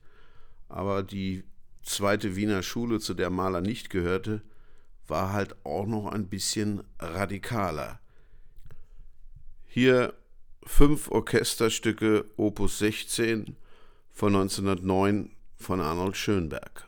Aber 0.68 1.04
die 1.04 1.46
zweite 1.82 2.36
Wiener 2.36 2.62
Schule, 2.62 3.00
zu 3.00 3.14
der 3.14 3.30
Maler 3.30 3.62
nicht 3.62 3.90
gehörte, 3.90 4.42
war 5.08 5.32
halt 5.32 5.56
auch 5.64 5.86
noch 5.86 6.08
ein 6.08 6.28
bisschen 6.28 6.84
radikaler. 7.00 8.02
Hier 9.64 10.14
fünf 10.66 11.10
Orchesterstücke 11.10 12.26
Opus 12.36 12.80
16 12.80 13.56
von 14.16 14.34
1909 14.34 15.32
von 15.58 15.82
Arnold 15.82 16.16
Schönberg. 16.16 16.88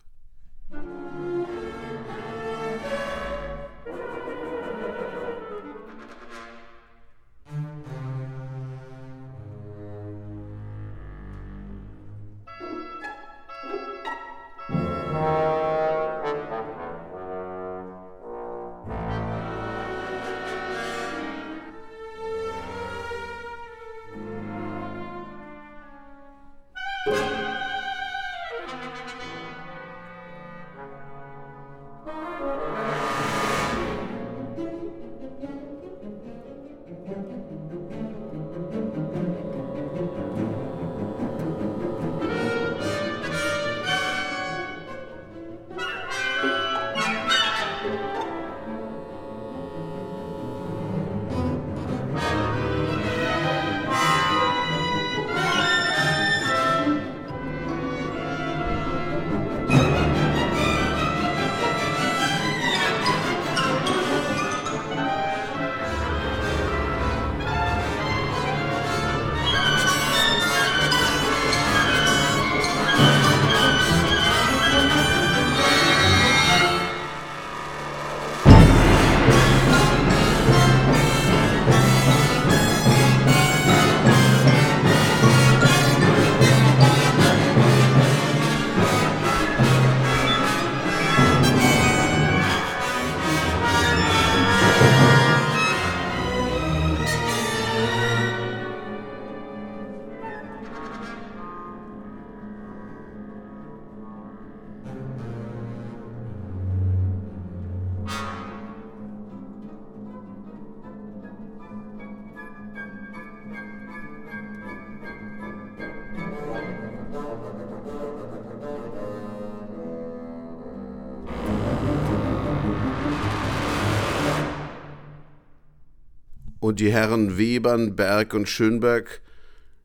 Und 126.67 126.81
die 126.81 126.91
Herren 126.91 127.37
Webern, 127.37 127.95
Berg 127.95 128.33
und 128.33 128.49
Schönberg 128.49 129.21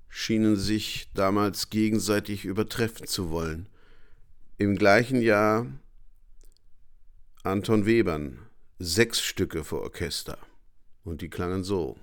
schienen 0.09 0.57
sich 0.57 1.13
damals 1.15 1.71
gegenseitig 1.71 2.45
übertreffen 2.45 3.07
zu 3.07 3.31
wollen. 3.31 3.69
Im 4.59 4.75
gleichen 4.75 5.23
Jahr 5.23 5.67
Anton 7.45 7.87
Webern, 7.87 8.41
sechs 8.81 9.21
Stücke 9.21 9.63
für 9.63 9.81
Orchester. 9.81 10.39
Und 11.05 11.21
die 11.23 11.31
klangen 11.31 11.63
so. 11.63 11.97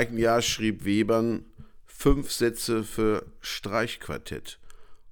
Gleichen 0.00 0.16
Jahr 0.16 0.40
schrieb 0.40 0.86
Webern 0.86 1.44
fünf 1.84 2.32
Sätze 2.32 2.84
für 2.84 3.26
Streichquartett. 3.42 4.58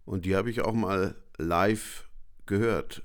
Und 0.06 0.24
die 0.24 0.34
habe 0.34 0.48
ich 0.48 0.62
auch 0.62 0.72
mal 0.72 1.14
live 1.36 2.08
gehört. 2.46 3.02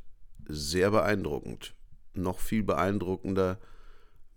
Sehr 0.47 0.91
beeindruckend. 0.91 1.73
Noch 2.13 2.39
viel 2.39 2.63
beeindruckender, 2.63 3.59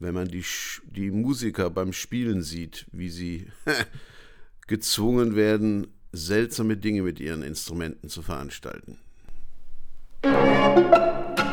wenn 0.00 0.12
man 0.12 0.26
die, 0.26 0.44
die 0.86 1.12
Musiker 1.12 1.70
beim 1.70 1.92
Spielen 1.92 2.42
sieht, 2.42 2.86
wie 2.90 3.10
sie 3.10 3.46
gezwungen 4.66 5.36
werden, 5.36 5.86
seltsame 6.10 6.76
Dinge 6.76 7.02
mit 7.02 7.20
ihren 7.20 7.44
Instrumenten 7.44 8.08
zu 8.08 8.22
veranstalten. 8.22 8.98
Musik 10.24 11.45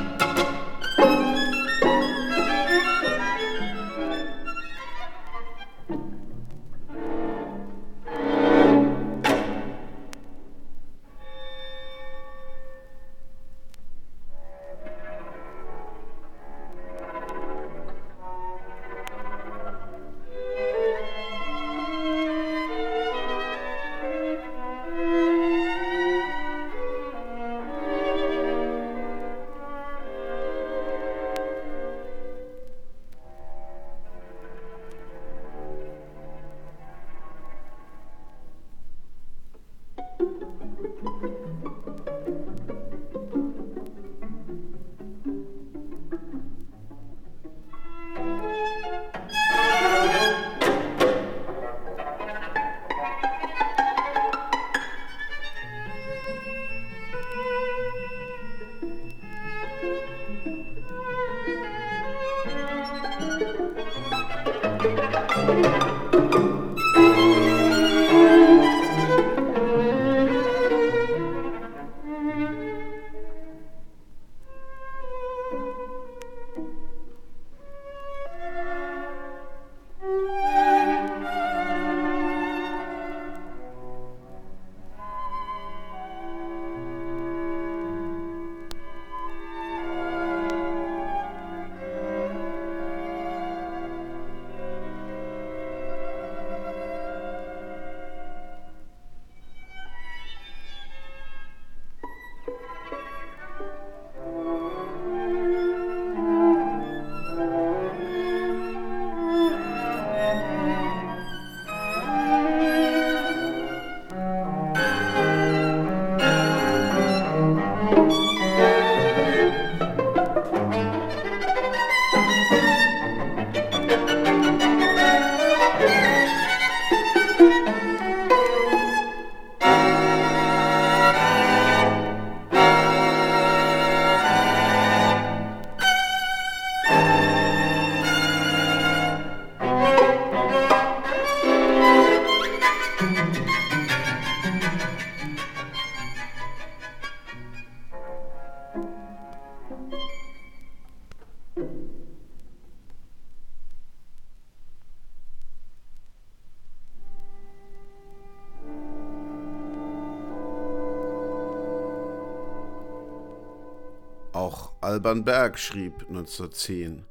Alban 165.03 165.25
Berg 165.25 165.59
schrieb 165.59 166.05
1910 166.07 167.03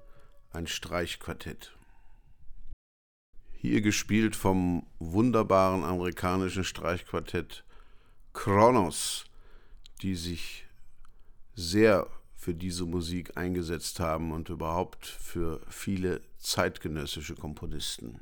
ein 0.51 0.67
Streichquartett. 0.67 1.77
Hier 3.53 3.83
gespielt 3.83 4.35
vom 4.35 4.87
wunderbaren 4.99 5.85
amerikanischen 5.85 6.65
Streichquartett 6.65 7.65
Kronos, 8.33 9.27
die 10.01 10.15
sich 10.15 10.65
sehr 11.55 12.07
für 12.35 12.55
diese 12.55 12.87
Musik 12.87 13.37
eingesetzt 13.37 14.01
haben 14.01 14.33
und 14.33 14.49
überhaupt 14.49 15.05
für 15.05 15.61
viele 15.69 16.23
zeitgenössische 16.39 17.35
Komponisten. 17.35 18.21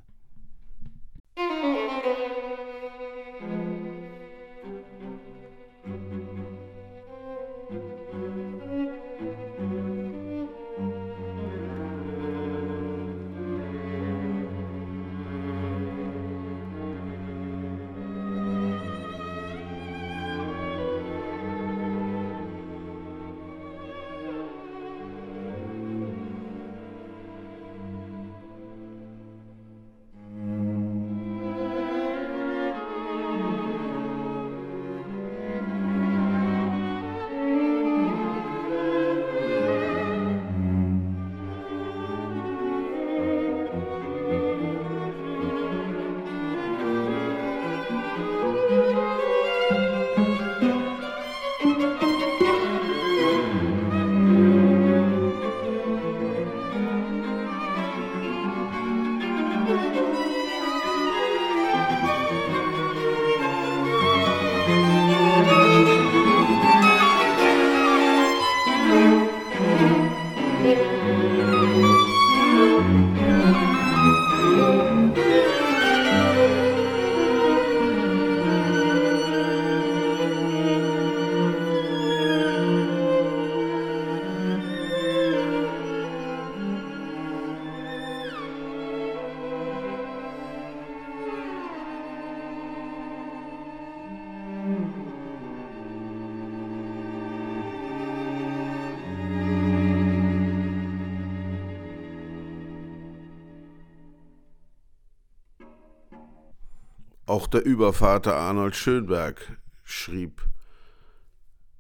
Der 107.51 107.65
Übervater 107.65 108.37
Arnold 108.37 108.77
Schönberg 108.77 109.57
schrieb 109.83 110.43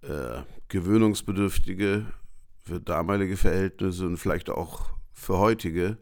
äh, 0.03 0.43
gewöhnungsbedürftige 0.68 2.07
für 2.64 2.81
damalige 2.81 3.37
Verhältnisse 3.37 4.07
und 4.07 4.16
vielleicht 4.16 4.51
auch 4.51 4.91
für 5.12 5.39
heutige 5.39 5.99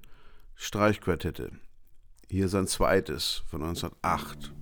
Streichquartette. 0.55 1.53
Hier 2.31 2.49
sein 2.49 2.67
zweites 2.67 3.43
von 3.49 3.63
1908. 3.63 4.53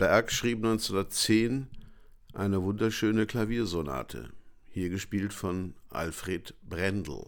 Berg 0.00 0.32
schrieb 0.32 0.64
1910 0.64 1.66
eine 2.32 2.62
wunderschöne 2.62 3.26
Klaviersonate, 3.26 4.30
hier 4.70 4.88
gespielt 4.88 5.34
von 5.34 5.74
Alfred 5.90 6.54
Brendel. 6.62 7.26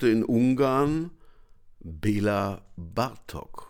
Versuchte 0.00 0.08
in 0.08 0.24
Ungarn 0.24 1.10
Bela 1.80 2.62
Bartok. 2.76 3.69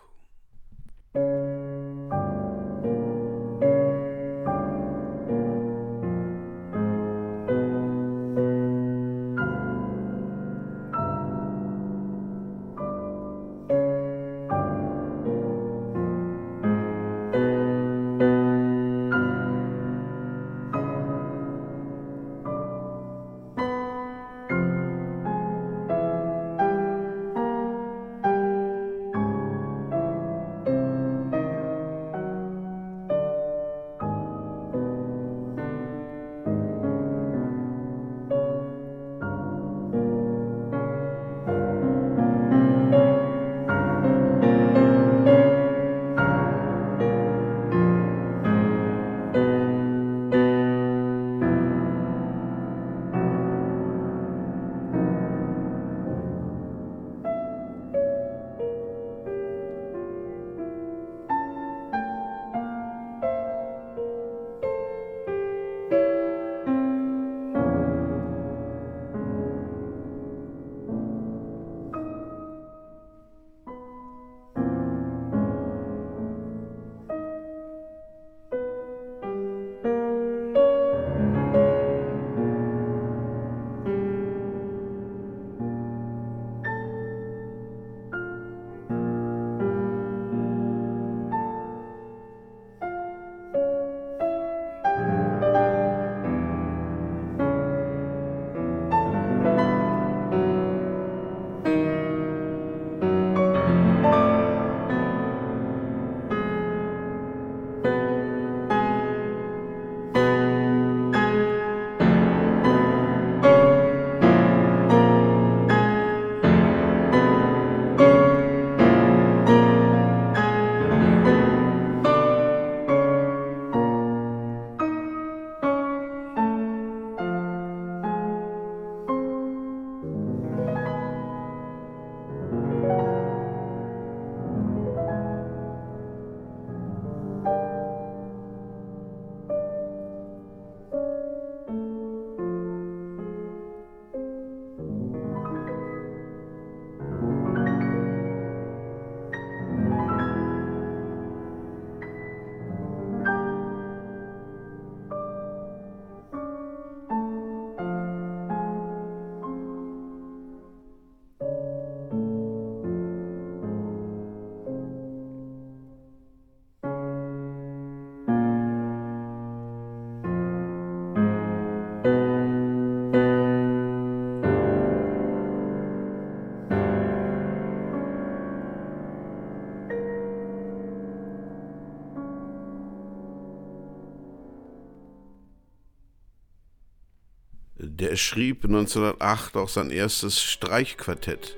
Der 188.01 188.15
schrieb 188.15 188.65
1908 188.65 189.55
auch 189.57 189.69
sein 189.69 189.91
erstes 189.91 190.41
Streichquartett, 190.41 191.55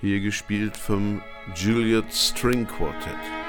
hier 0.00 0.20
gespielt 0.20 0.76
vom 0.76 1.22
Juliet 1.56 2.14
String 2.14 2.68
Quartet. 2.68 3.39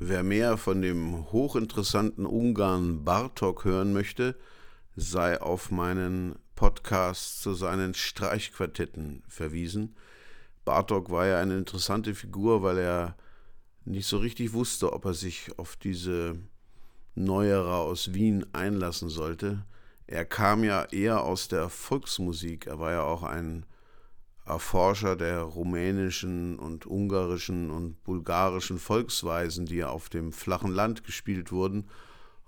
Wer 0.00 0.22
mehr 0.22 0.56
von 0.58 0.80
dem 0.80 1.32
hochinteressanten 1.32 2.24
Ungarn 2.24 3.02
Bartok 3.04 3.64
hören 3.64 3.92
möchte, 3.92 4.36
sei 4.94 5.40
auf 5.40 5.72
meinen 5.72 6.36
Podcast 6.54 7.42
zu 7.42 7.54
seinen 7.54 7.94
Streichquartetten 7.94 9.24
verwiesen. 9.26 9.96
Bartok 10.64 11.10
war 11.10 11.26
ja 11.26 11.40
eine 11.40 11.58
interessante 11.58 12.14
Figur, 12.14 12.62
weil 12.62 12.78
er 12.78 13.16
nicht 13.84 14.06
so 14.06 14.18
richtig 14.18 14.52
wusste, 14.52 14.92
ob 14.92 15.04
er 15.04 15.14
sich 15.14 15.58
auf 15.58 15.74
diese 15.74 16.36
Neuerer 17.16 17.78
aus 17.78 18.14
Wien 18.14 18.46
einlassen 18.52 19.08
sollte. 19.08 19.64
Er 20.06 20.24
kam 20.24 20.62
ja 20.62 20.84
eher 20.84 21.24
aus 21.24 21.48
der 21.48 21.68
Volksmusik, 21.68 22.68
er 22.68 22.78
war 22.78 22.92
ja 22.92 23.02
auch 23.02 23.24
ein 23.24 23.66
Erforscher 24.48 25.14
der 25.14 25.42
rumänischen 25.42 26.58
und 26.58 26.86
ungarischen 26.86 27.70
und 27.70 28.02
bulgarischen 28.04 28.78
Volksweisen, 28.78 29.66
die 29.66 29.84
auf 29.84 30.08
dem 30.08 30.32
flachen 30.32 30.72
Land 30.72 31.04
gespielt 31.04 31.52
wurden, 31.52 31.88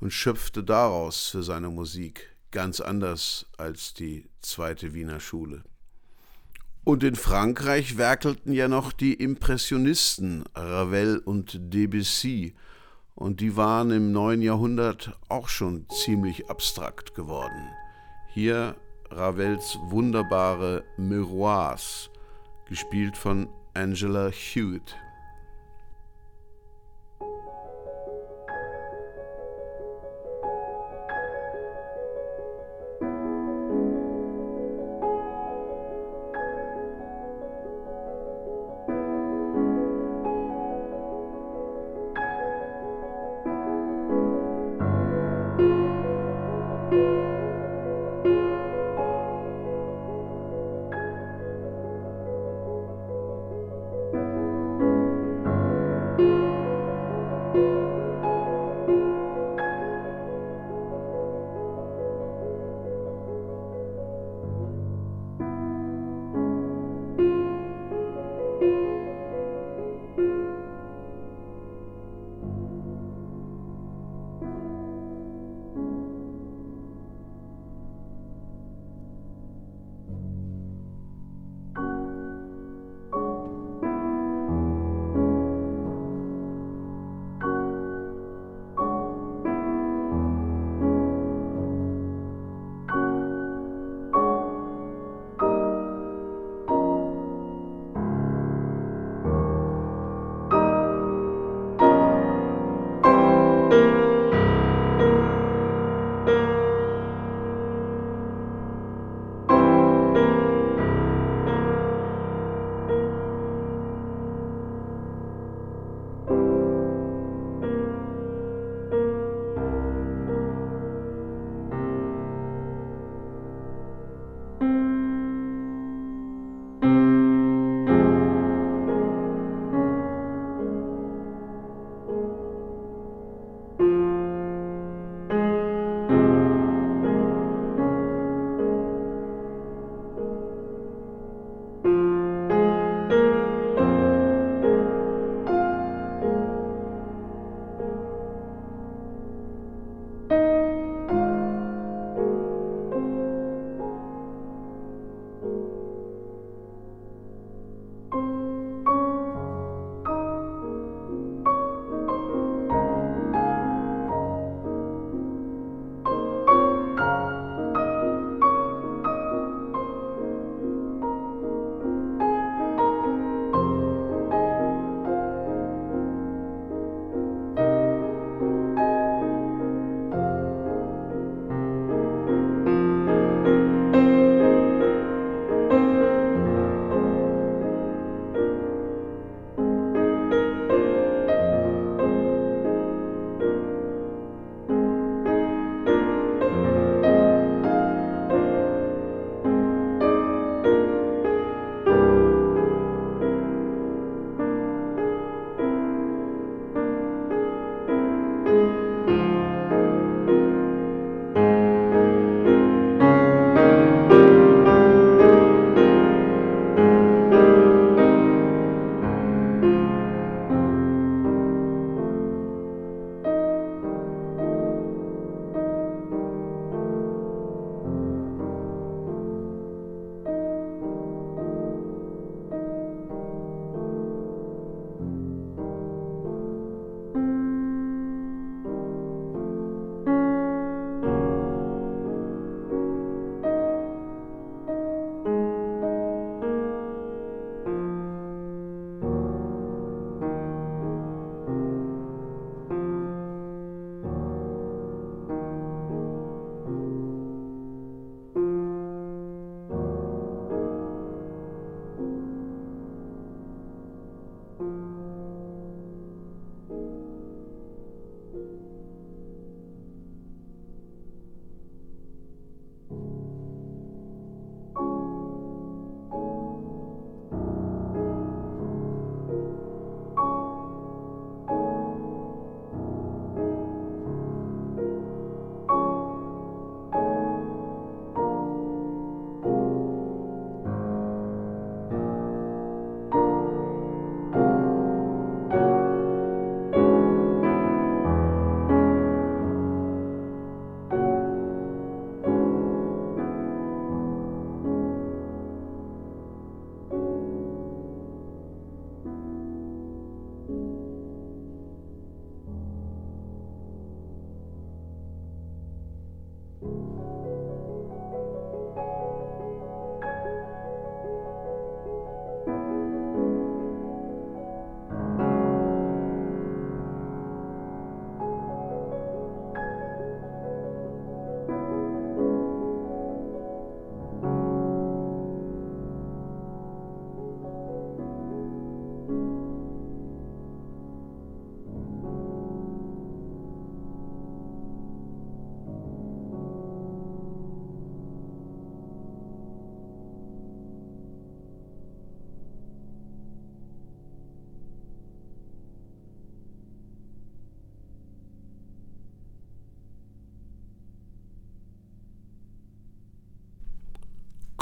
und 0.00 0.12
schöpfte 0.12 0.64
daraus 0.64 1.26
für 1.28 1.42
seine 1.42 1.68
Musik, 1.68 2.34
ganz 2.50 2.80
anders 2.80 3.46
als 3.58 3.92
die 3.92 4.28
zweite 4.40 4.94
Wiener 4.94 5.20
Schule. 5.20 5.62
Und 6.84 7.04
in 7.04 7.14
Frankreich 7.14 7.98
werkelten 7.98 8.52
ja 8.52 8.66
noch 8.66 8.92
die 8.92 9.12
Impressionisten 9.12 10.44
Ravel 10.54 11.18
und 11.18 11.58
Debussy, 11.72 12.54
und 13.14 13.40
die 13.40 13.56
waren 13.56 13.90
im 13.90 14.12
neuen 14.12 14.40
Jahrhundert 14.40 15.18
auch 15.28 15.48
schon 15.48 15.86
ziemlich 15.90 16.48
abstrakt 16.48 17.14
geworden. 17.14 17.68
Hier 18.32 18.76
Ravels 19.12 19.76
wunderbare 19.88 20.84
Miroirs, 20.96 22.10
gespielt 22.68 23.16
von 23.16 23.48
Angela 23.74 24.30
Hewitt. 24.30 24.94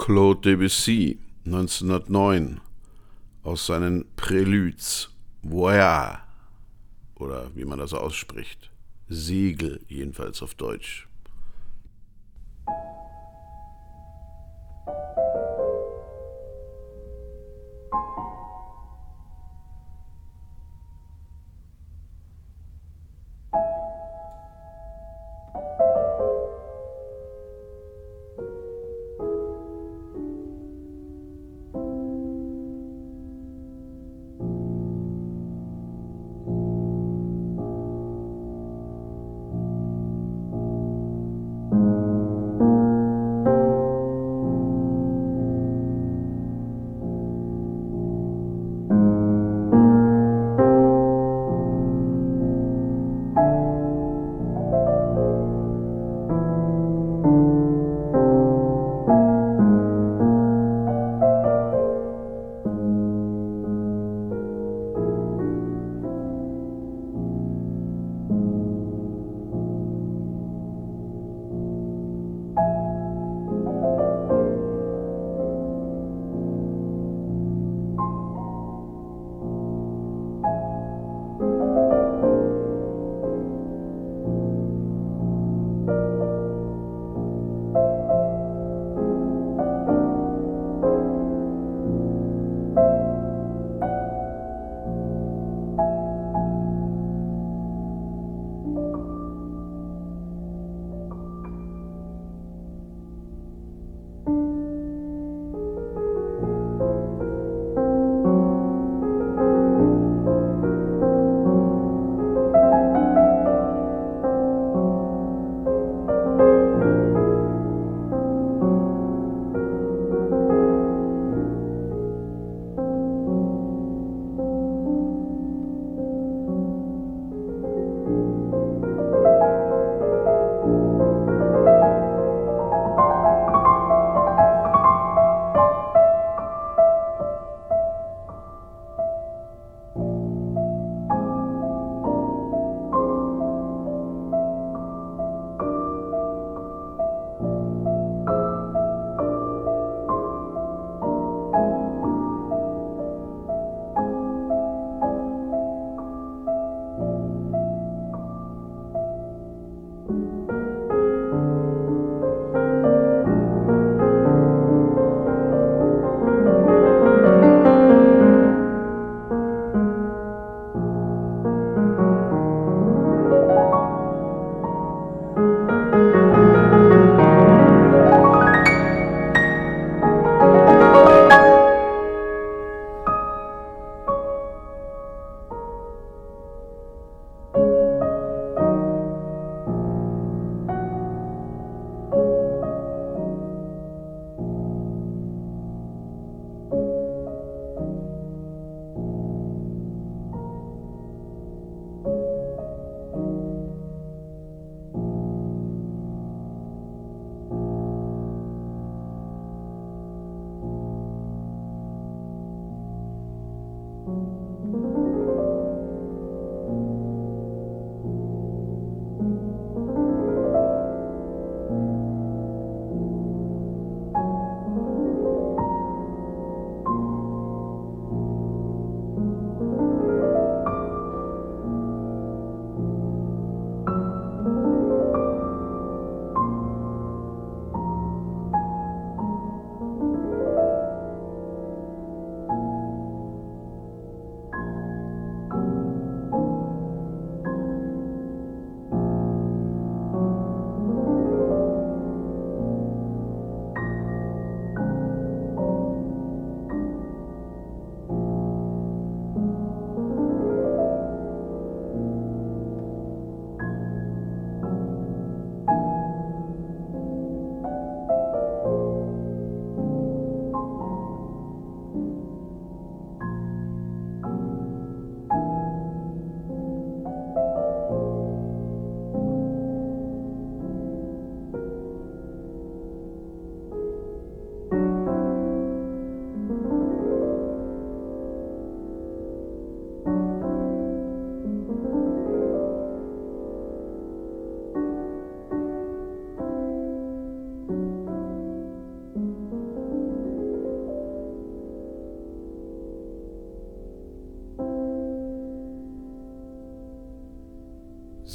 Claude 0.08 0.40
Debussy 0.40 1.18
1909 1.44 2.62
aus 3.42 3.66
seinen 3.66 4.06
Preludes 4.16 5.10
Voyage 5.42 6.22
oder 7.16 7.54
wie 7.54 7.66
man 7.66 7.78
das 7.78 7.92
ausspricht. 7.92 8.70
Segel 9.10 9.84
jedenfalls 9.86 10.42
auf 10.42 10.54
Deutsch. 10.54 11.07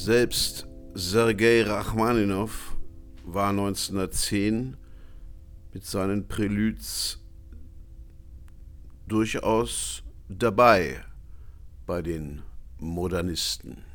Selbst 0.06 0.68
Sergei 0.96 1.64
Rachmaninow 1.64 2.76
war 3.24 3.52
1910 3.52 4.76
mit 5.72 5.86
seinen 5.86 6.28
Preludes 6.28 7.24
durchaus 9.08 10.04
dabei 10.28 11.06
bei 11.86 12.02
den 12.02 12.42
Modernisten. 12.80 13.86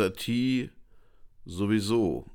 Erik 0.00 0.16
Satie 0.16 0.70
sowieso. 1.44 2.26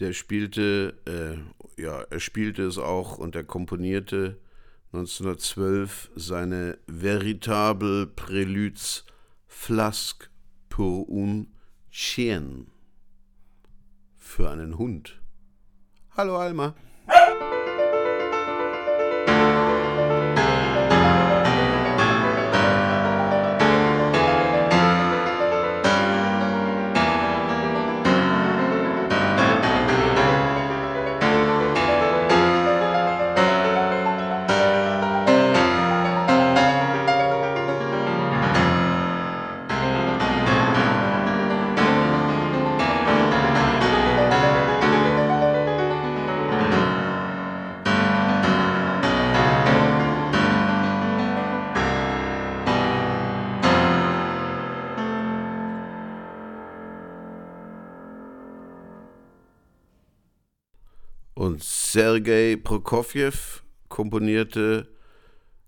Der 0.00 0.12
spielte, 0.12 0.98
äh, 1.06 1.80
ja, 1.80 2.02
er 2.02 2.20
spielte 2.20 2.62
es 2.64 2.78
auch 2.78 3.18
und 3.18 3.36
er 3.36 3.44
komponierte 3.44 4.40
1912 4.92 6.10
seine 6.16 6.78
Veritable 6.86 8.06
Préludes 8.06 9.04
Flasque 9.46 10.30
pour 10.68 11.08
un 11.08 11.48
chien. 11.90 12.66
Für 14.16 14.50
einen 14.50 14.76
Hund. 14.78 15.20
Hallo 16.16 16.36
Alma. 16.36 16.74
Sergei 62.00 62.56
Prokofjew 62.56 63.60
komponierte 63.90 64.88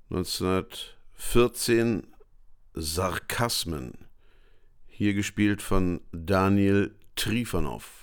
1914 0.09 2.07
Sarkasmen, 2.73 4.07
hier 4.87 5.13
gespielt 5.13 5.61
von 5.61 6.01
Daniel 6.11 6.95
Trifonov. 7.17 8.02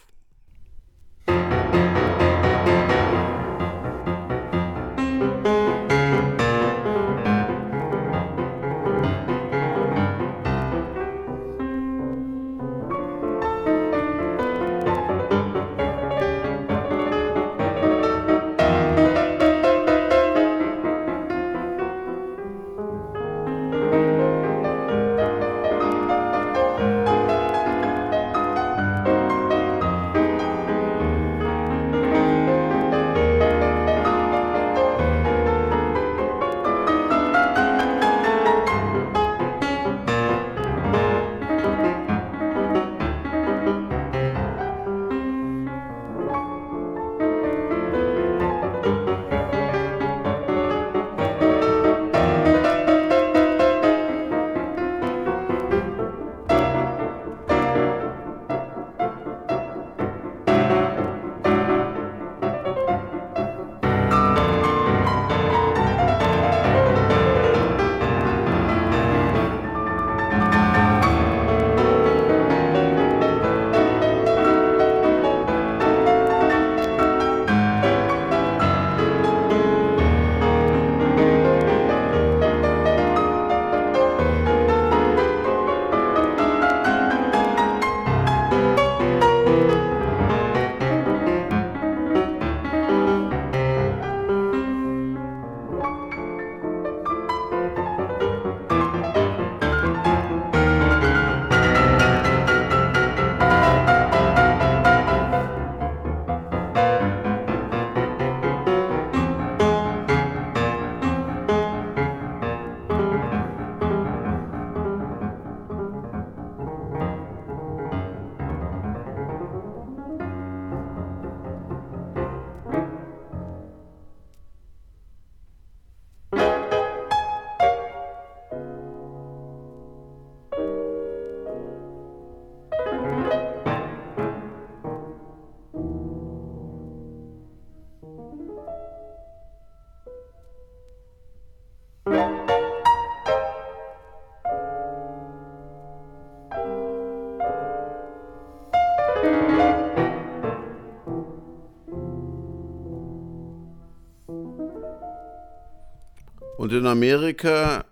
Und 156.59 156.73
in 156.73 156.87
Amerika 156.87 157.85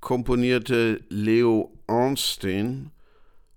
komponierte 0.00 1.02
Leo 1.08 1.72
Ornstein 1.86 2.90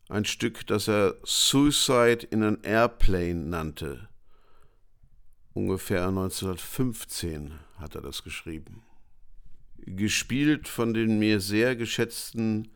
ein 0.07 0.23
Stück, 0.23 0.65
das 0.67 0.87
er 0.87 1.15
Suicide 1.25 2.25
in 2.31 2.41
an 2.41 2.59
Airplane 2.63 3.35
nannte. 3.35 4.07
Ungefähr 5.53 6.07
1915 6.07 7.55
hat 7.79 7.95
er 7.95 8.01
das 8.01 8.23
geschrieben. 8.23 8.83
Gespielt 9.79 10.69
von 10.69 10.93
dem 10.93 11.19
mir 11.19 11.41
sehr 11.41 11.75
geschätzten 11.75 12.69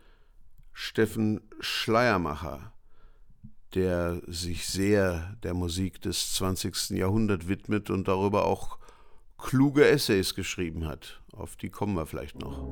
Steffen 0.73 1.39
Schleiermacher, 1.61 2.73
der 3.73 4.21
sich 4.27 4.65
sehr 4.67 5.37
der 5.43 5.53
Musik 5.53 6.01
des 6.01 6.33
20. 6.33 6.89
Jahrhunderts 6.89 7.47
widmet 7.47 7.89
und 7.89 8.09
darüber 8.09 8.43
auch 8.43 8.78
kluge 9.39 9.87
Essays 9.87 10.35
geschrieben 10.35 10.85
hat. 10.85 11.21
Auf 11.31 11.55
die 11.55 11.69
kommen 11.69 11.95
wir 11.95 12.05
vielleicht 12.05 12.39
noch. 12.39 12.67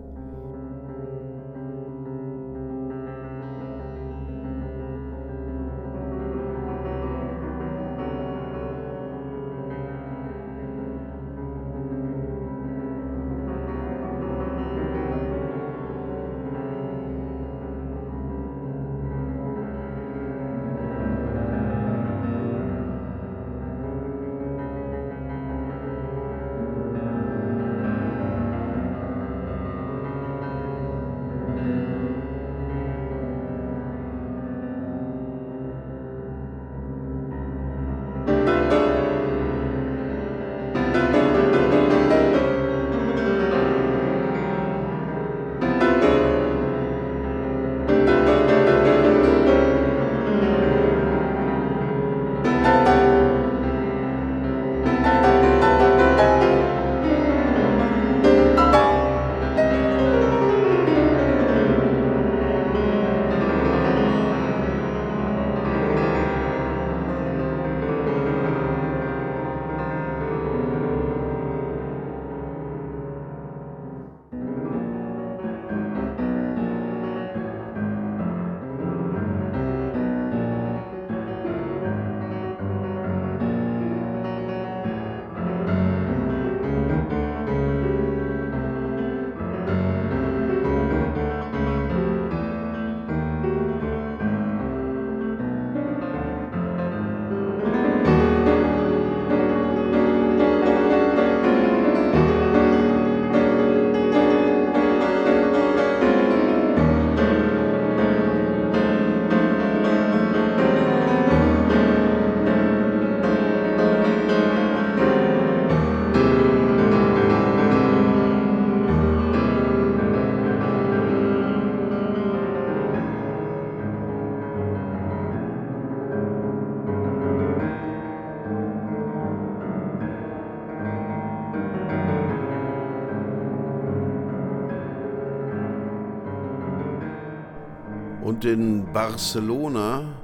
In 138.48 138.94
Barcelona, 138.94 140.22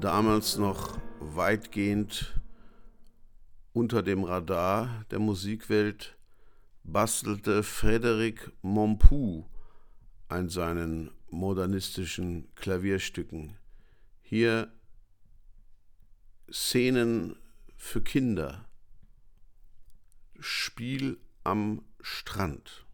damals 0.00 0.56
noch 0.56 0.98
weitgehend 1.18 2.40
unter 3.74 4.02
dem 4.02 4.24
Radar 4.24 5.04
der 5.10 5.18
Musikwelt, 5.18 6.16
bastelte 6.84 7.62
Frédéric 7.62 8.50
Mompou 8.62 9.44
an 10.28 10.48
seinen 10.48 11.10
modernistischen 11.28 12.48
Klavierstücken. 12.54 13.58
Hier 14.22 14.72
Szenen 16.50 17.36
für 17.76 18.00
Kinder, 18.00 18.64
Spiel 20.38 21.18
am 21.44 21.82
Strand 22.00 22.86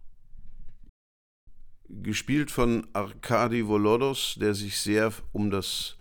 gespielt 1.89 2.51
von 2.51 2.87
Arkadi 2.93 3.67
Volodos, 3.67 4.37
der 4.41 4.55
sich 4.55 4.81
sehr 4.81 5.13
um 5.33 5.51
das 5.51 5.97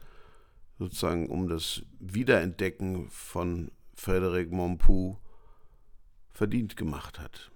sozusagen 0.78 1.30
um 1.30 1.48
das 1.48 1.84
Wiederentdecken 2.00 3.10
von 3.10 3.72
Frédéric 3.98 4.52
Mompou 4.52 5.18
verdient 6.32 6.76
gemacht 6.76 7.20
hat. 7.20 7.52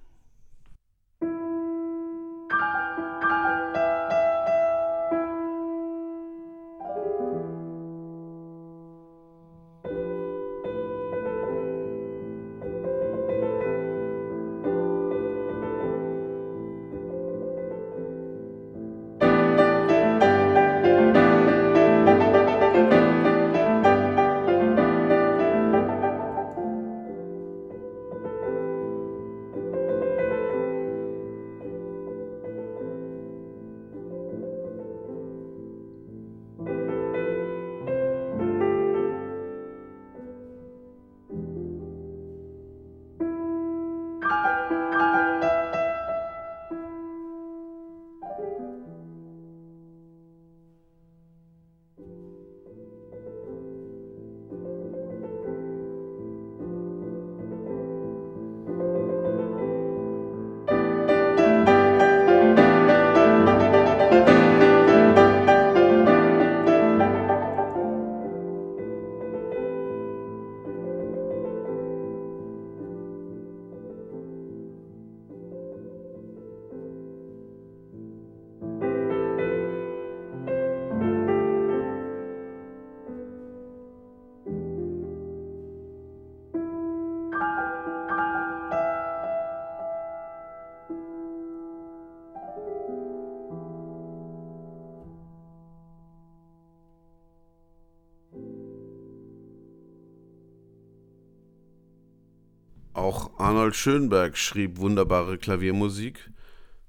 Arnold 103.49 103.75
Schönberg 103.75 104.37
schrieb 104.37 104.77
wunderbare 104.77 105.39
Klaviermusik, 105.39 106.29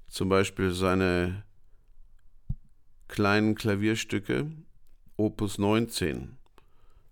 zum 0.07 0.29
Beispiel 0.29 0.73
seine 0.73 1.43
kleinen 3.07 3.55
Klavierstücke 3.55 4.51
Opus 5.17 5.57
19 5.57 6.37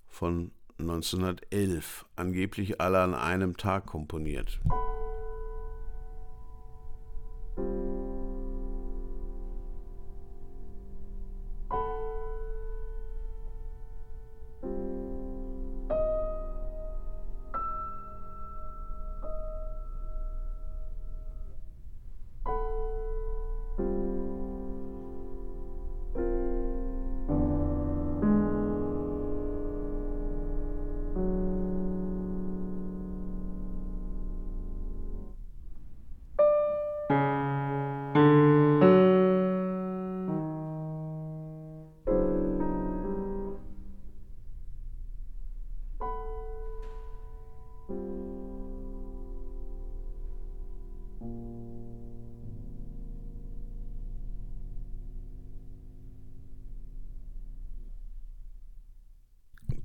von 0.08 0.52
1911, 0.78 2.06
angeblich 2.16 2.80
alle 2.80 3.00
an 3.00 3.16
einem 3.16 3.58
Tag 3.58 3.88
komponiert. 3.88 4.60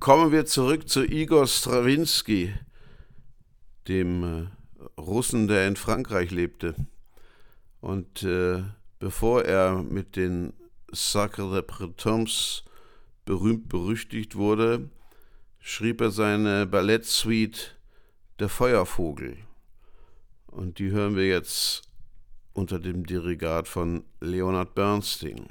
Kommen 0.05 0.31
wir 0.31 0.45
zurück 0.45 0.87
zu 0.87 1.03
Igor 1.03 1.47
Strawinski, 1.47 2.53
dem 3.87 4.23
äh, 4.23 5.01
Russen, 5.01 5.47
der 5.47 5.67
in 5.67 5.75
Frankreich 5.75 6.29
lebte. 6.29 6.75
Und 7.81 8.21
äh, 8.21 8.61
bevor 8.99 9.45
er 9.45 9.81
mit 9.81 10.15
den 10.15 10.53
Sacre 10.91 11.51
de 11.51 11.63
Bretons 11.63 12.63
berühmt 13.25 13.67
berüchtigt 13.67 14.35
wurde, 14.35 14.91
schrieb 15.59 16.01
er 16.01 16.11
seine 16.11 16.67
Ballettsuite 16.67 17.71
Der 18.37 18.49
Feuervogel. 18.49 19.37
Und 20.45 20.77
die 20.77 20.91
hören 20.91 21.15
wir 21.15 21.27
jetzt 21.27 21.81
unter 22.53 22.77
dem 22.77 23.07
Dirigat 23.07 23.67
von 23.67 24.03
Leonard 24.21 24.75
Bernstein. 24.75 25.49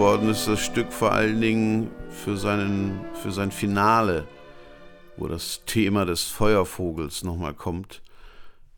Geworden 0.00 0.30
ist 0.30 0.48
das 0.48 0.60
Stück 0.60 0.94
vor 0.94 1.12
allen 1.12 1.42
Dingen 1.42 1.90
für, 2.08 2.34
seinen, 2.34 3.04
für 3.22 3.32
sein 3.32 3.50
Finale, 3.50 4.26
wo 5.18 5.28
das 5.28 5.60
Thema 5.66 6.06
des 6.06 6.22
Feuervogels 6.22 7.22
nochmal 7.22 7.52
kommt. 7.52 8.00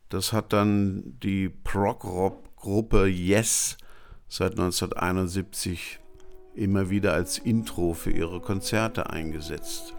Das 0.09 0.33
hat 0.33 0.51
dann 0.51 1.17
die 1.23 1.47
Prog-Rock-Gruppe 1.47 3.07
Yes 3.07 3.77
seit 4.27 4.51
1971 4.59 6.01
immer 6.55 6.89
wieder 6.89 7.13
als 7.13 7.37
Intro 7.37 7.93
für 7.93 8.11
ihre 8.11 8.41
Konzerte 8.41 9.09
eingesetzt. 9.09 9.93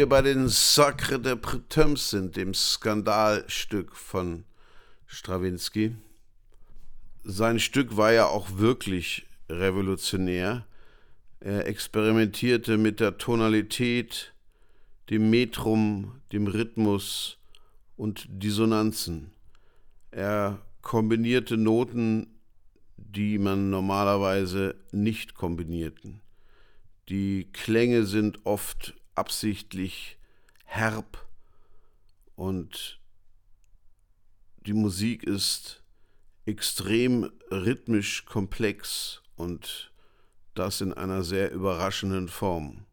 Wir 0.00 0.08
bei 0.08 0.22
den 0.22 0.48
Sacre 0.48 1.20
de 1.20 1.34
Prétums 1.34 2.08
sind, 2.08 2.34
dem 2.36 2.54
Skandalstück 2.54 3.94
von 3.94 4.44
Strawinski. 5.04 5.94
Sein 7.22 7.58
Stück 7.60 7.98
war 7.98 8.10
ja 8.10 8.24
auch 8.24 8.56
wirklich 8.56 9.26
revolutionär. 9.50 10.66
Er 11.40 11.66
experimentierte 11.66 12.78
mit 12.78 12.98
der 12.98 13.18
Tonalität, 13.18 14.32
dem 15.10 15.28
Metrum, 15.28 16.22
dem 16.32 16.46
Rhythmus 16.46 17.36
und 17.98 18.24
Dissonanzen. 18.30 19.32
Er 20.12 20.62
kombinierte 20.80 21.58
Noten, 21.58 22.40
die 22.96 23.36
man 23.36 23.68
normalerweise 23.68 24.76
nicht 24.92 25.34
kombinierten. 25.34 26.22
Die 27.10 27.48
Klänge 27.52 28.06
sind 28.06 28.46
oft 28.46 28.94
absichtlich 29.20 30.16
herb 30.64 31.28
und 32.36 32.98
die 34.64 34.72
Musik 34.72 35.24
ist 35.24 35.82
extrem 36.46 37.30
rhythmisch 37.50 38.24
komplex 38.24 39.20
und 39.36 39.92
das 40.54 40.80
in 40.80 40.94
einer 40.94 41.22
sehr 41.22 41.52
überraschenden 41.52 42.28
Form. 42.28 42.86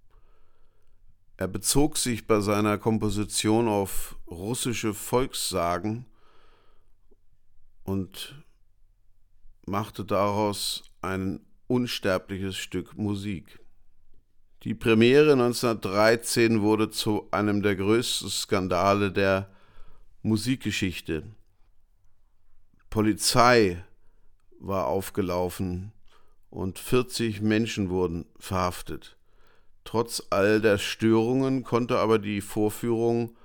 Er 1.37 1.47
bezog 1.47 1.97
sich 1.97 2.27
bei 2.27 2.41
seiner 2.41 2.77
Komposition 2.77 3.69
auf 3.69 4.17
russische 4.29 4.93
Volkssagen 4.93 6.05
und 7.85 8.43
machte 9.65 10.03
daraus 10.03 10.83
ein 11.01 11.39
unsterbliches 11.67 12.57
Stück 12.57 12.97
Musik. 12.97 13.61
Die 14.63 14.73
Premiere 14.73 15.33
1913 15.33 16.61
wurde 16.61 16.89
zu 16.89 17.27
einem 17.31 17.61
der 17.61 17.75
größten 17.75 18.29
Skandale 18.29 19.11
der 19.11 19.49
Musikgeschichte. 20.23 21.23
Polizei 22.89 23.83
war 24.59 24.87
aufgelaufen 24.87 25.91
und 26.49 26.79
40 26.79 27.41
Menschen 27.41 27.89
wurden 27.91 28.25
verhaftet. 28.39 29.15
Trotz 29.83 30.23
all 30.31 30.59
der 30.59 30.79
Störungen 30.79 31.63
konnte 31.63 31.99
aber 31.99 32.17
die 32.17 32.41
Vorführung 32.41 33.37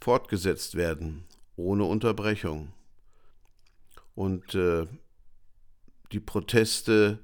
fortgesetzt 0.00 0.76
werden, 0.76 1.24
ohne 1.56 1.84
Unterbrechung. 1.84 2.72
Und 4.14 4.54
äh, 4.54 4.86
die 6.12 6.20
Proteste 6.20 7.18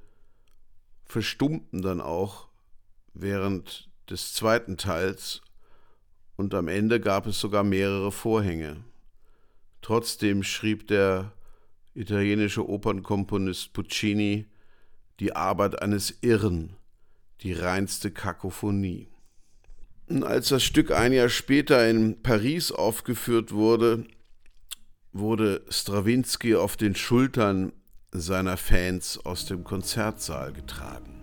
verstummten 1.05 1.81
dann 1.81 2.01
auch 2.01 2.48
während 3.15 3.89
des 4.09 4.35
zweiten 4.35 4.77
Teils 4.77 5.43
und 6.37 6.55
am 6.55 6.69
Ende 6.69 7.01
gab 7.01 7.27
es 7.27 7.41
sogar 7.41 7.65
mehrere 7.65 8.13
Vorhänge. 8.13 8.85
Trotzdem 9.83 10.43
schrieb 10.43 10.87
der 10.87 11.33
italienische 11.95 12.69
Opernkomponist 12.69 13.73
Puccini, 13.73 14.47
die 15.21 15.35
Arbeit 15.35 15.83
eines 15.83 16.19
Irren, 16.21 16.77
die 17.43 17.53
reinste 17.53 18.11
Kakophonie. 18.11 19.09
Und 20.09 20.25
als 20.25 20.49
das 20.49 20.63
Stück 20.63 20.91
ein 20.91 21.13
Jahr 21.13 21.29
später 21.29 21.89
in 21.89 22.23
Paris 22.23 22.73
aufgeführt 22.73 23.53
wurde, 23.53 24.05
wurde 25.13 25.63
Strawinski 25.69 26.55
auf 26.55 26.77
den 26.77 26.95
Schultern 26.95 27.73
seiner 28.13 28.57
Fans 28.57 29.19
aus 29.19 29.47
dem 29.47 29.65
Konzertsaal 29.65 30.53
getragen. 30.53 31.18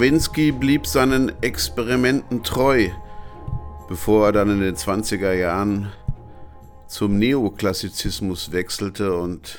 Und 0.00 0.06
Strawinski 0.06 0.50
blieb 0.52 0.86
seinen 0.86 1.42
Experimenten 1.42 2.42
treu, 2.42 2.88
bevor 3.86 4.28
er 4.28 4.32
dann 4.32 4.48
in 4.48 4.60
den 4.60 4.74
20er 4.74 5.34
Jahren 5.34 5.92
zum 6.88 7.18
Neoklassizismus 7.18 8.50
wechselte 8.50 9.14
und 9.14 9.58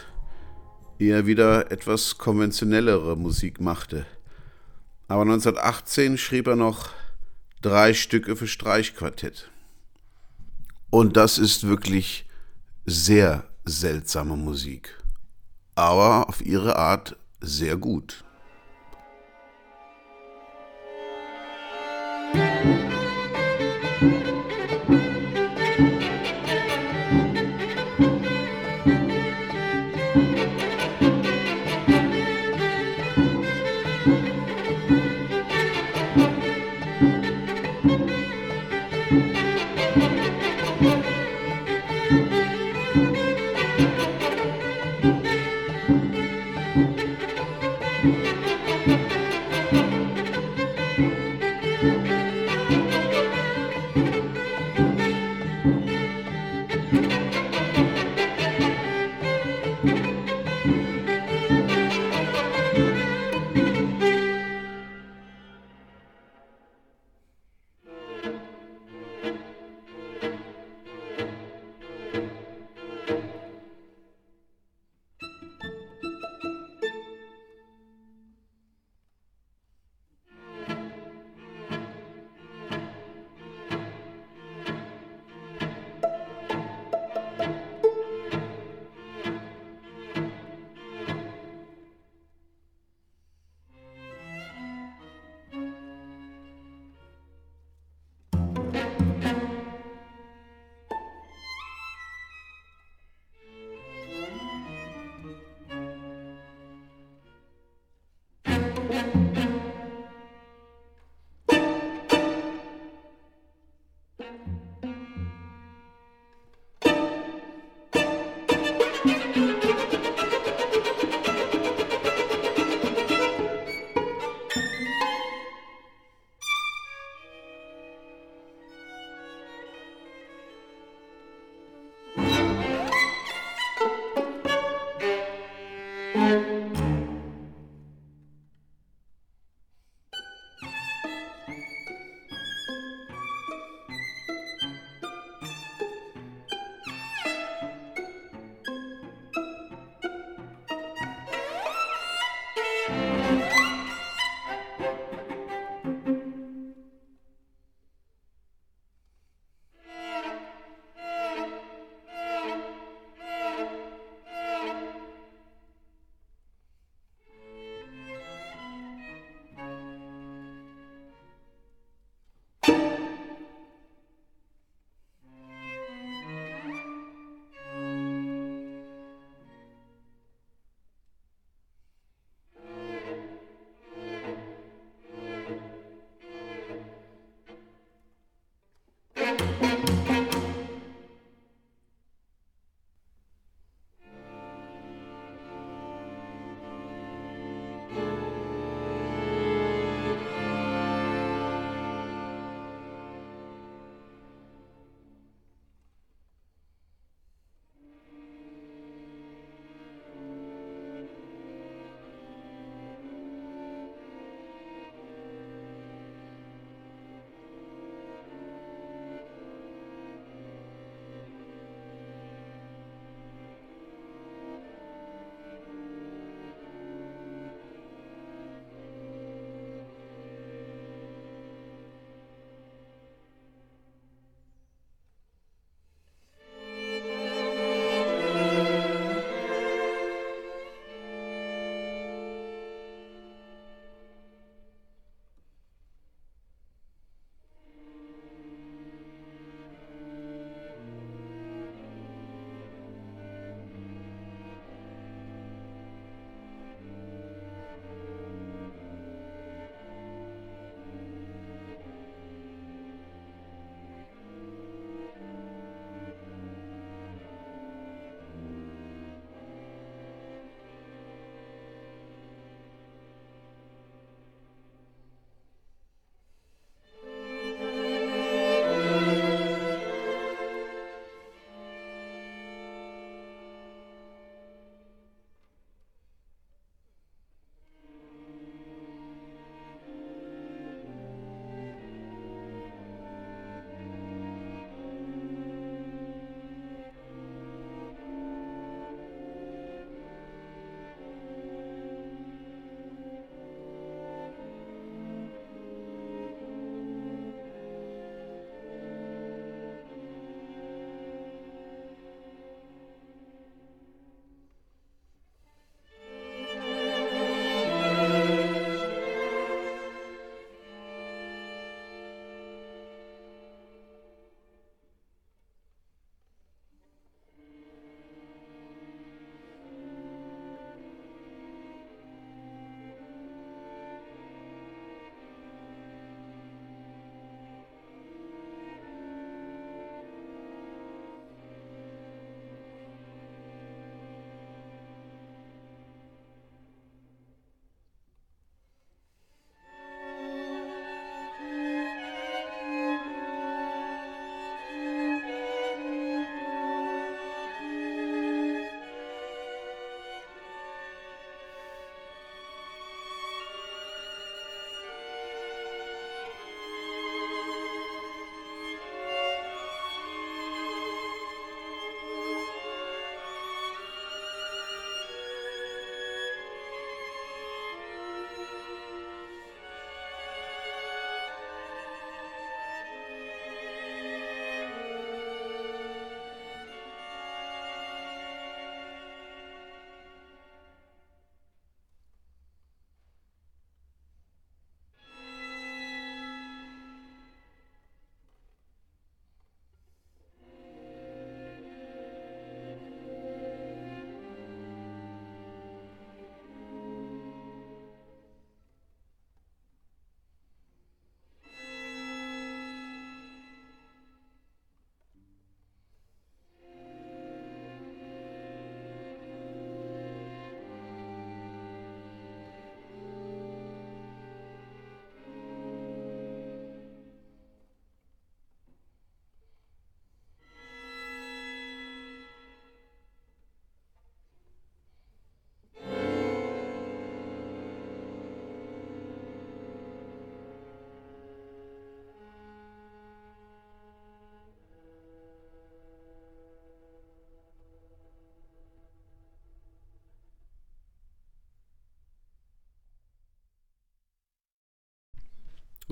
eher 0.98 1.28
wieder 1.28 1.72
etwas 1.72 2.18
konventionellere 2.18 3.16
Musik 3.16 3.62
machte. 3.62 4.08
Aber 5.08 5.22
1918 5.22 6.18
schrieb 6.18 6.48
er 6.48 6.56
noch 6.56 6.90
drei 7.62 7.94
Stücke 7.94 8.36
für 8.36 8.48
Streichquartett. 8.48 9.52
Und 10.90 11.18
das 11.18 11.38
ist 11.38 11.68
wirklich 11.68 12.26
sehr 12.88 13.44
seltsame 13.64 14.38
Musik, 14.38 14.98
aber 15.76 16.28
auf 16.28 16.44
ihre 16.44 16.78
Art 16.78 17.16
sehr 17.42 17.78
gut. 17.78 18.24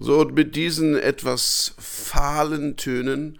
So, 0.01 0.21
und 0.21 0.33
mit 0.33 0.55
diesen 0.55 0.95
etwas 0.95 1.73
fahlen 1.77 2.77
Tönen 2.77 3.37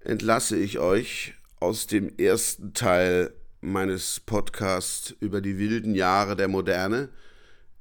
entlasse 0.00 0.56
ich 0.56 0.78
euch 0.78 1.34
aus 1.60 1.86
dem 1.86 2.16
ersten 2.16 2.72
Teil 2.72 3.34
meines 3.60 4.18
Podcasts 4.18 5.14
über 5.20 5.42
die 5.42 5.58
wilden 5.58 5.94
Jahre 5.94 6.34
der 6.34 6.48
Moderne. 6.48 7.10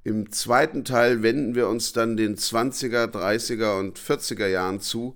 Im 0.03 0.29
zweiten 0.29 0.83
Teil 0.83 1.23
wenden 1.23 1.55
wir 1.55 1.69
uns 1.69 1.93
dann 1.93 2.17
den 2.17 2.35
20er, 2.35 3.05
30er 3.05 3.79
und 3.79 3.97
40er 3.97 4.47
Jahren 4.47 4.81
zu, 4.81 5.15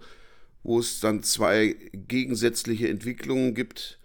wo 0.64 0.80
es 0.80 1.02
dann 1.02 1.22
zwei 1.22 1.76
gegensätzliche 1.92 2.88
Entwicklungen 2.88 3.56
gibt. 3.56 4.00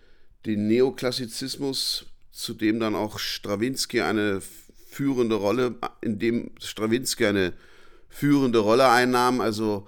Den 0.46 0.66
Neoklassizismus, 0.66 2.06
zu 2.32 2.54
dem 2.54 2.80
dann 2.80 2.96
auch 2.96 3.20
Strawinski 3.20 4.00
eine 4.00 4.42
führende 4.88 5.36
Rolle, 5.36 5.76
in 6.00 6.18
dem 6.18 6.50
Strawinski 6.58 7.26
eine 7.26 7.52
führende 8.10 8.58
Rolle 8.58 8.88
einnahm, 8.90 9.40
also 9.40 9.86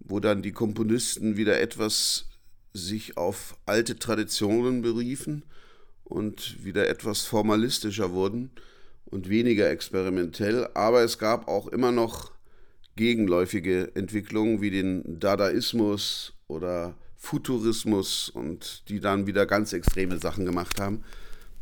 wo 0.00 0.20
dann 0.20 0.42
die 0.42 0.52
Komponisten 0.52 1.38
wieder 1.38 1.60
etwas 1.60 2.26
sich 2.74 3.16
auf 3.16 3.56
alte 3.64 3.98
Traditionen 3.98 4.82
beriefen 4.82 5.44
und 6.02 6.62
wieder 6.64 6.88
etwas 6.88 7.22
formalistischer 7.22 8.12
wurden 8.12 8.50
und 9.06 9.28
weniger 9.28 9.70
experimentell. 9.70 10.68
Aber 10.74 11.02
es 11.02 11.18
gab 11.18 11.48
auch 11.48 11.68
immer 11.68 11.92
noch 11.92 12.32
gegenläufige 12.96 13.94
Entwicklungen 13.94 14.60
wie 14.60 14.70
den 14.70 15.18
Dadaismus 15.18 16.34
oder 16.48 16.94
Futurismus 17.16 18.28
und 18.28 18.88
die 18.88 19.00
dann 19.00 19.26
wieder 19.26 19.46
ganz 19.46 19.72
extreme 19.72 20.18
Sachen 20.18 20.44
gemacht 20.44 20.80
haben. 20.80 21.02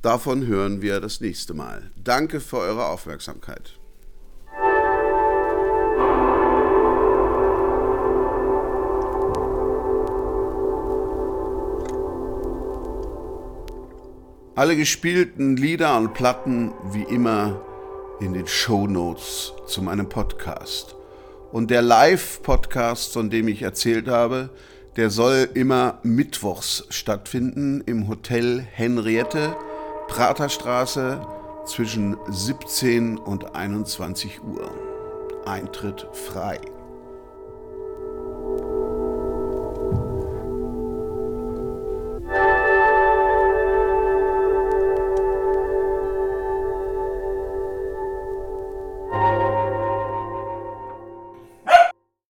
Davon 0.03 0.47
hören 0.47 0.83
wir 0.83 1.01
das 1.01 1.21
nächste 1.21 1.55
Mal. 1.55 1.93
Danke 1.97 2.41
für 2.41 2.59
eure 2.59 2.87
Aufmerksamkeit. 2.87 3.79
Alle 14.55 14.77
gespielten 14.77 15.57
Lieder 15.57 15.97
und 15.97 16.13
Platten 16.13 16.75
wie 16.93 17.05
immer 17.05 17.63
in 18.21 18.35
den 18.35 18.47
Show 18.47 18.87
Notes 18.87 19.55
zu 19.67 19.81
meinem 19.81 20.11
Podcast. 20.11 20.95
Und 21.53 21.71
der 21.71 21.81
Live-Podcast, 21.81 23.15
von 23.15 23.31
dem 23.31 23.49
ich 23.49 23.63
erzählt 23.63 24.09
habe, 24.09 24.51
der 24.97 25.09
soll 25.09 25.49
immer 25.55 26.01
mittwochs 26.03 26.85
stattfinden 26.91 27.81
im 27.87 28.09
Hotel 28.09 28.61
Henriette, 28.61 29.57
Praterstraße 30.09 31.27
zwischen 31.65 32.19
17 32.29 33.17
und 33.17 33.55
21 33.55 34.43
Uhr. 34.45 34.71
Eintritt 35.47 36.07
frei. 36.13 36.61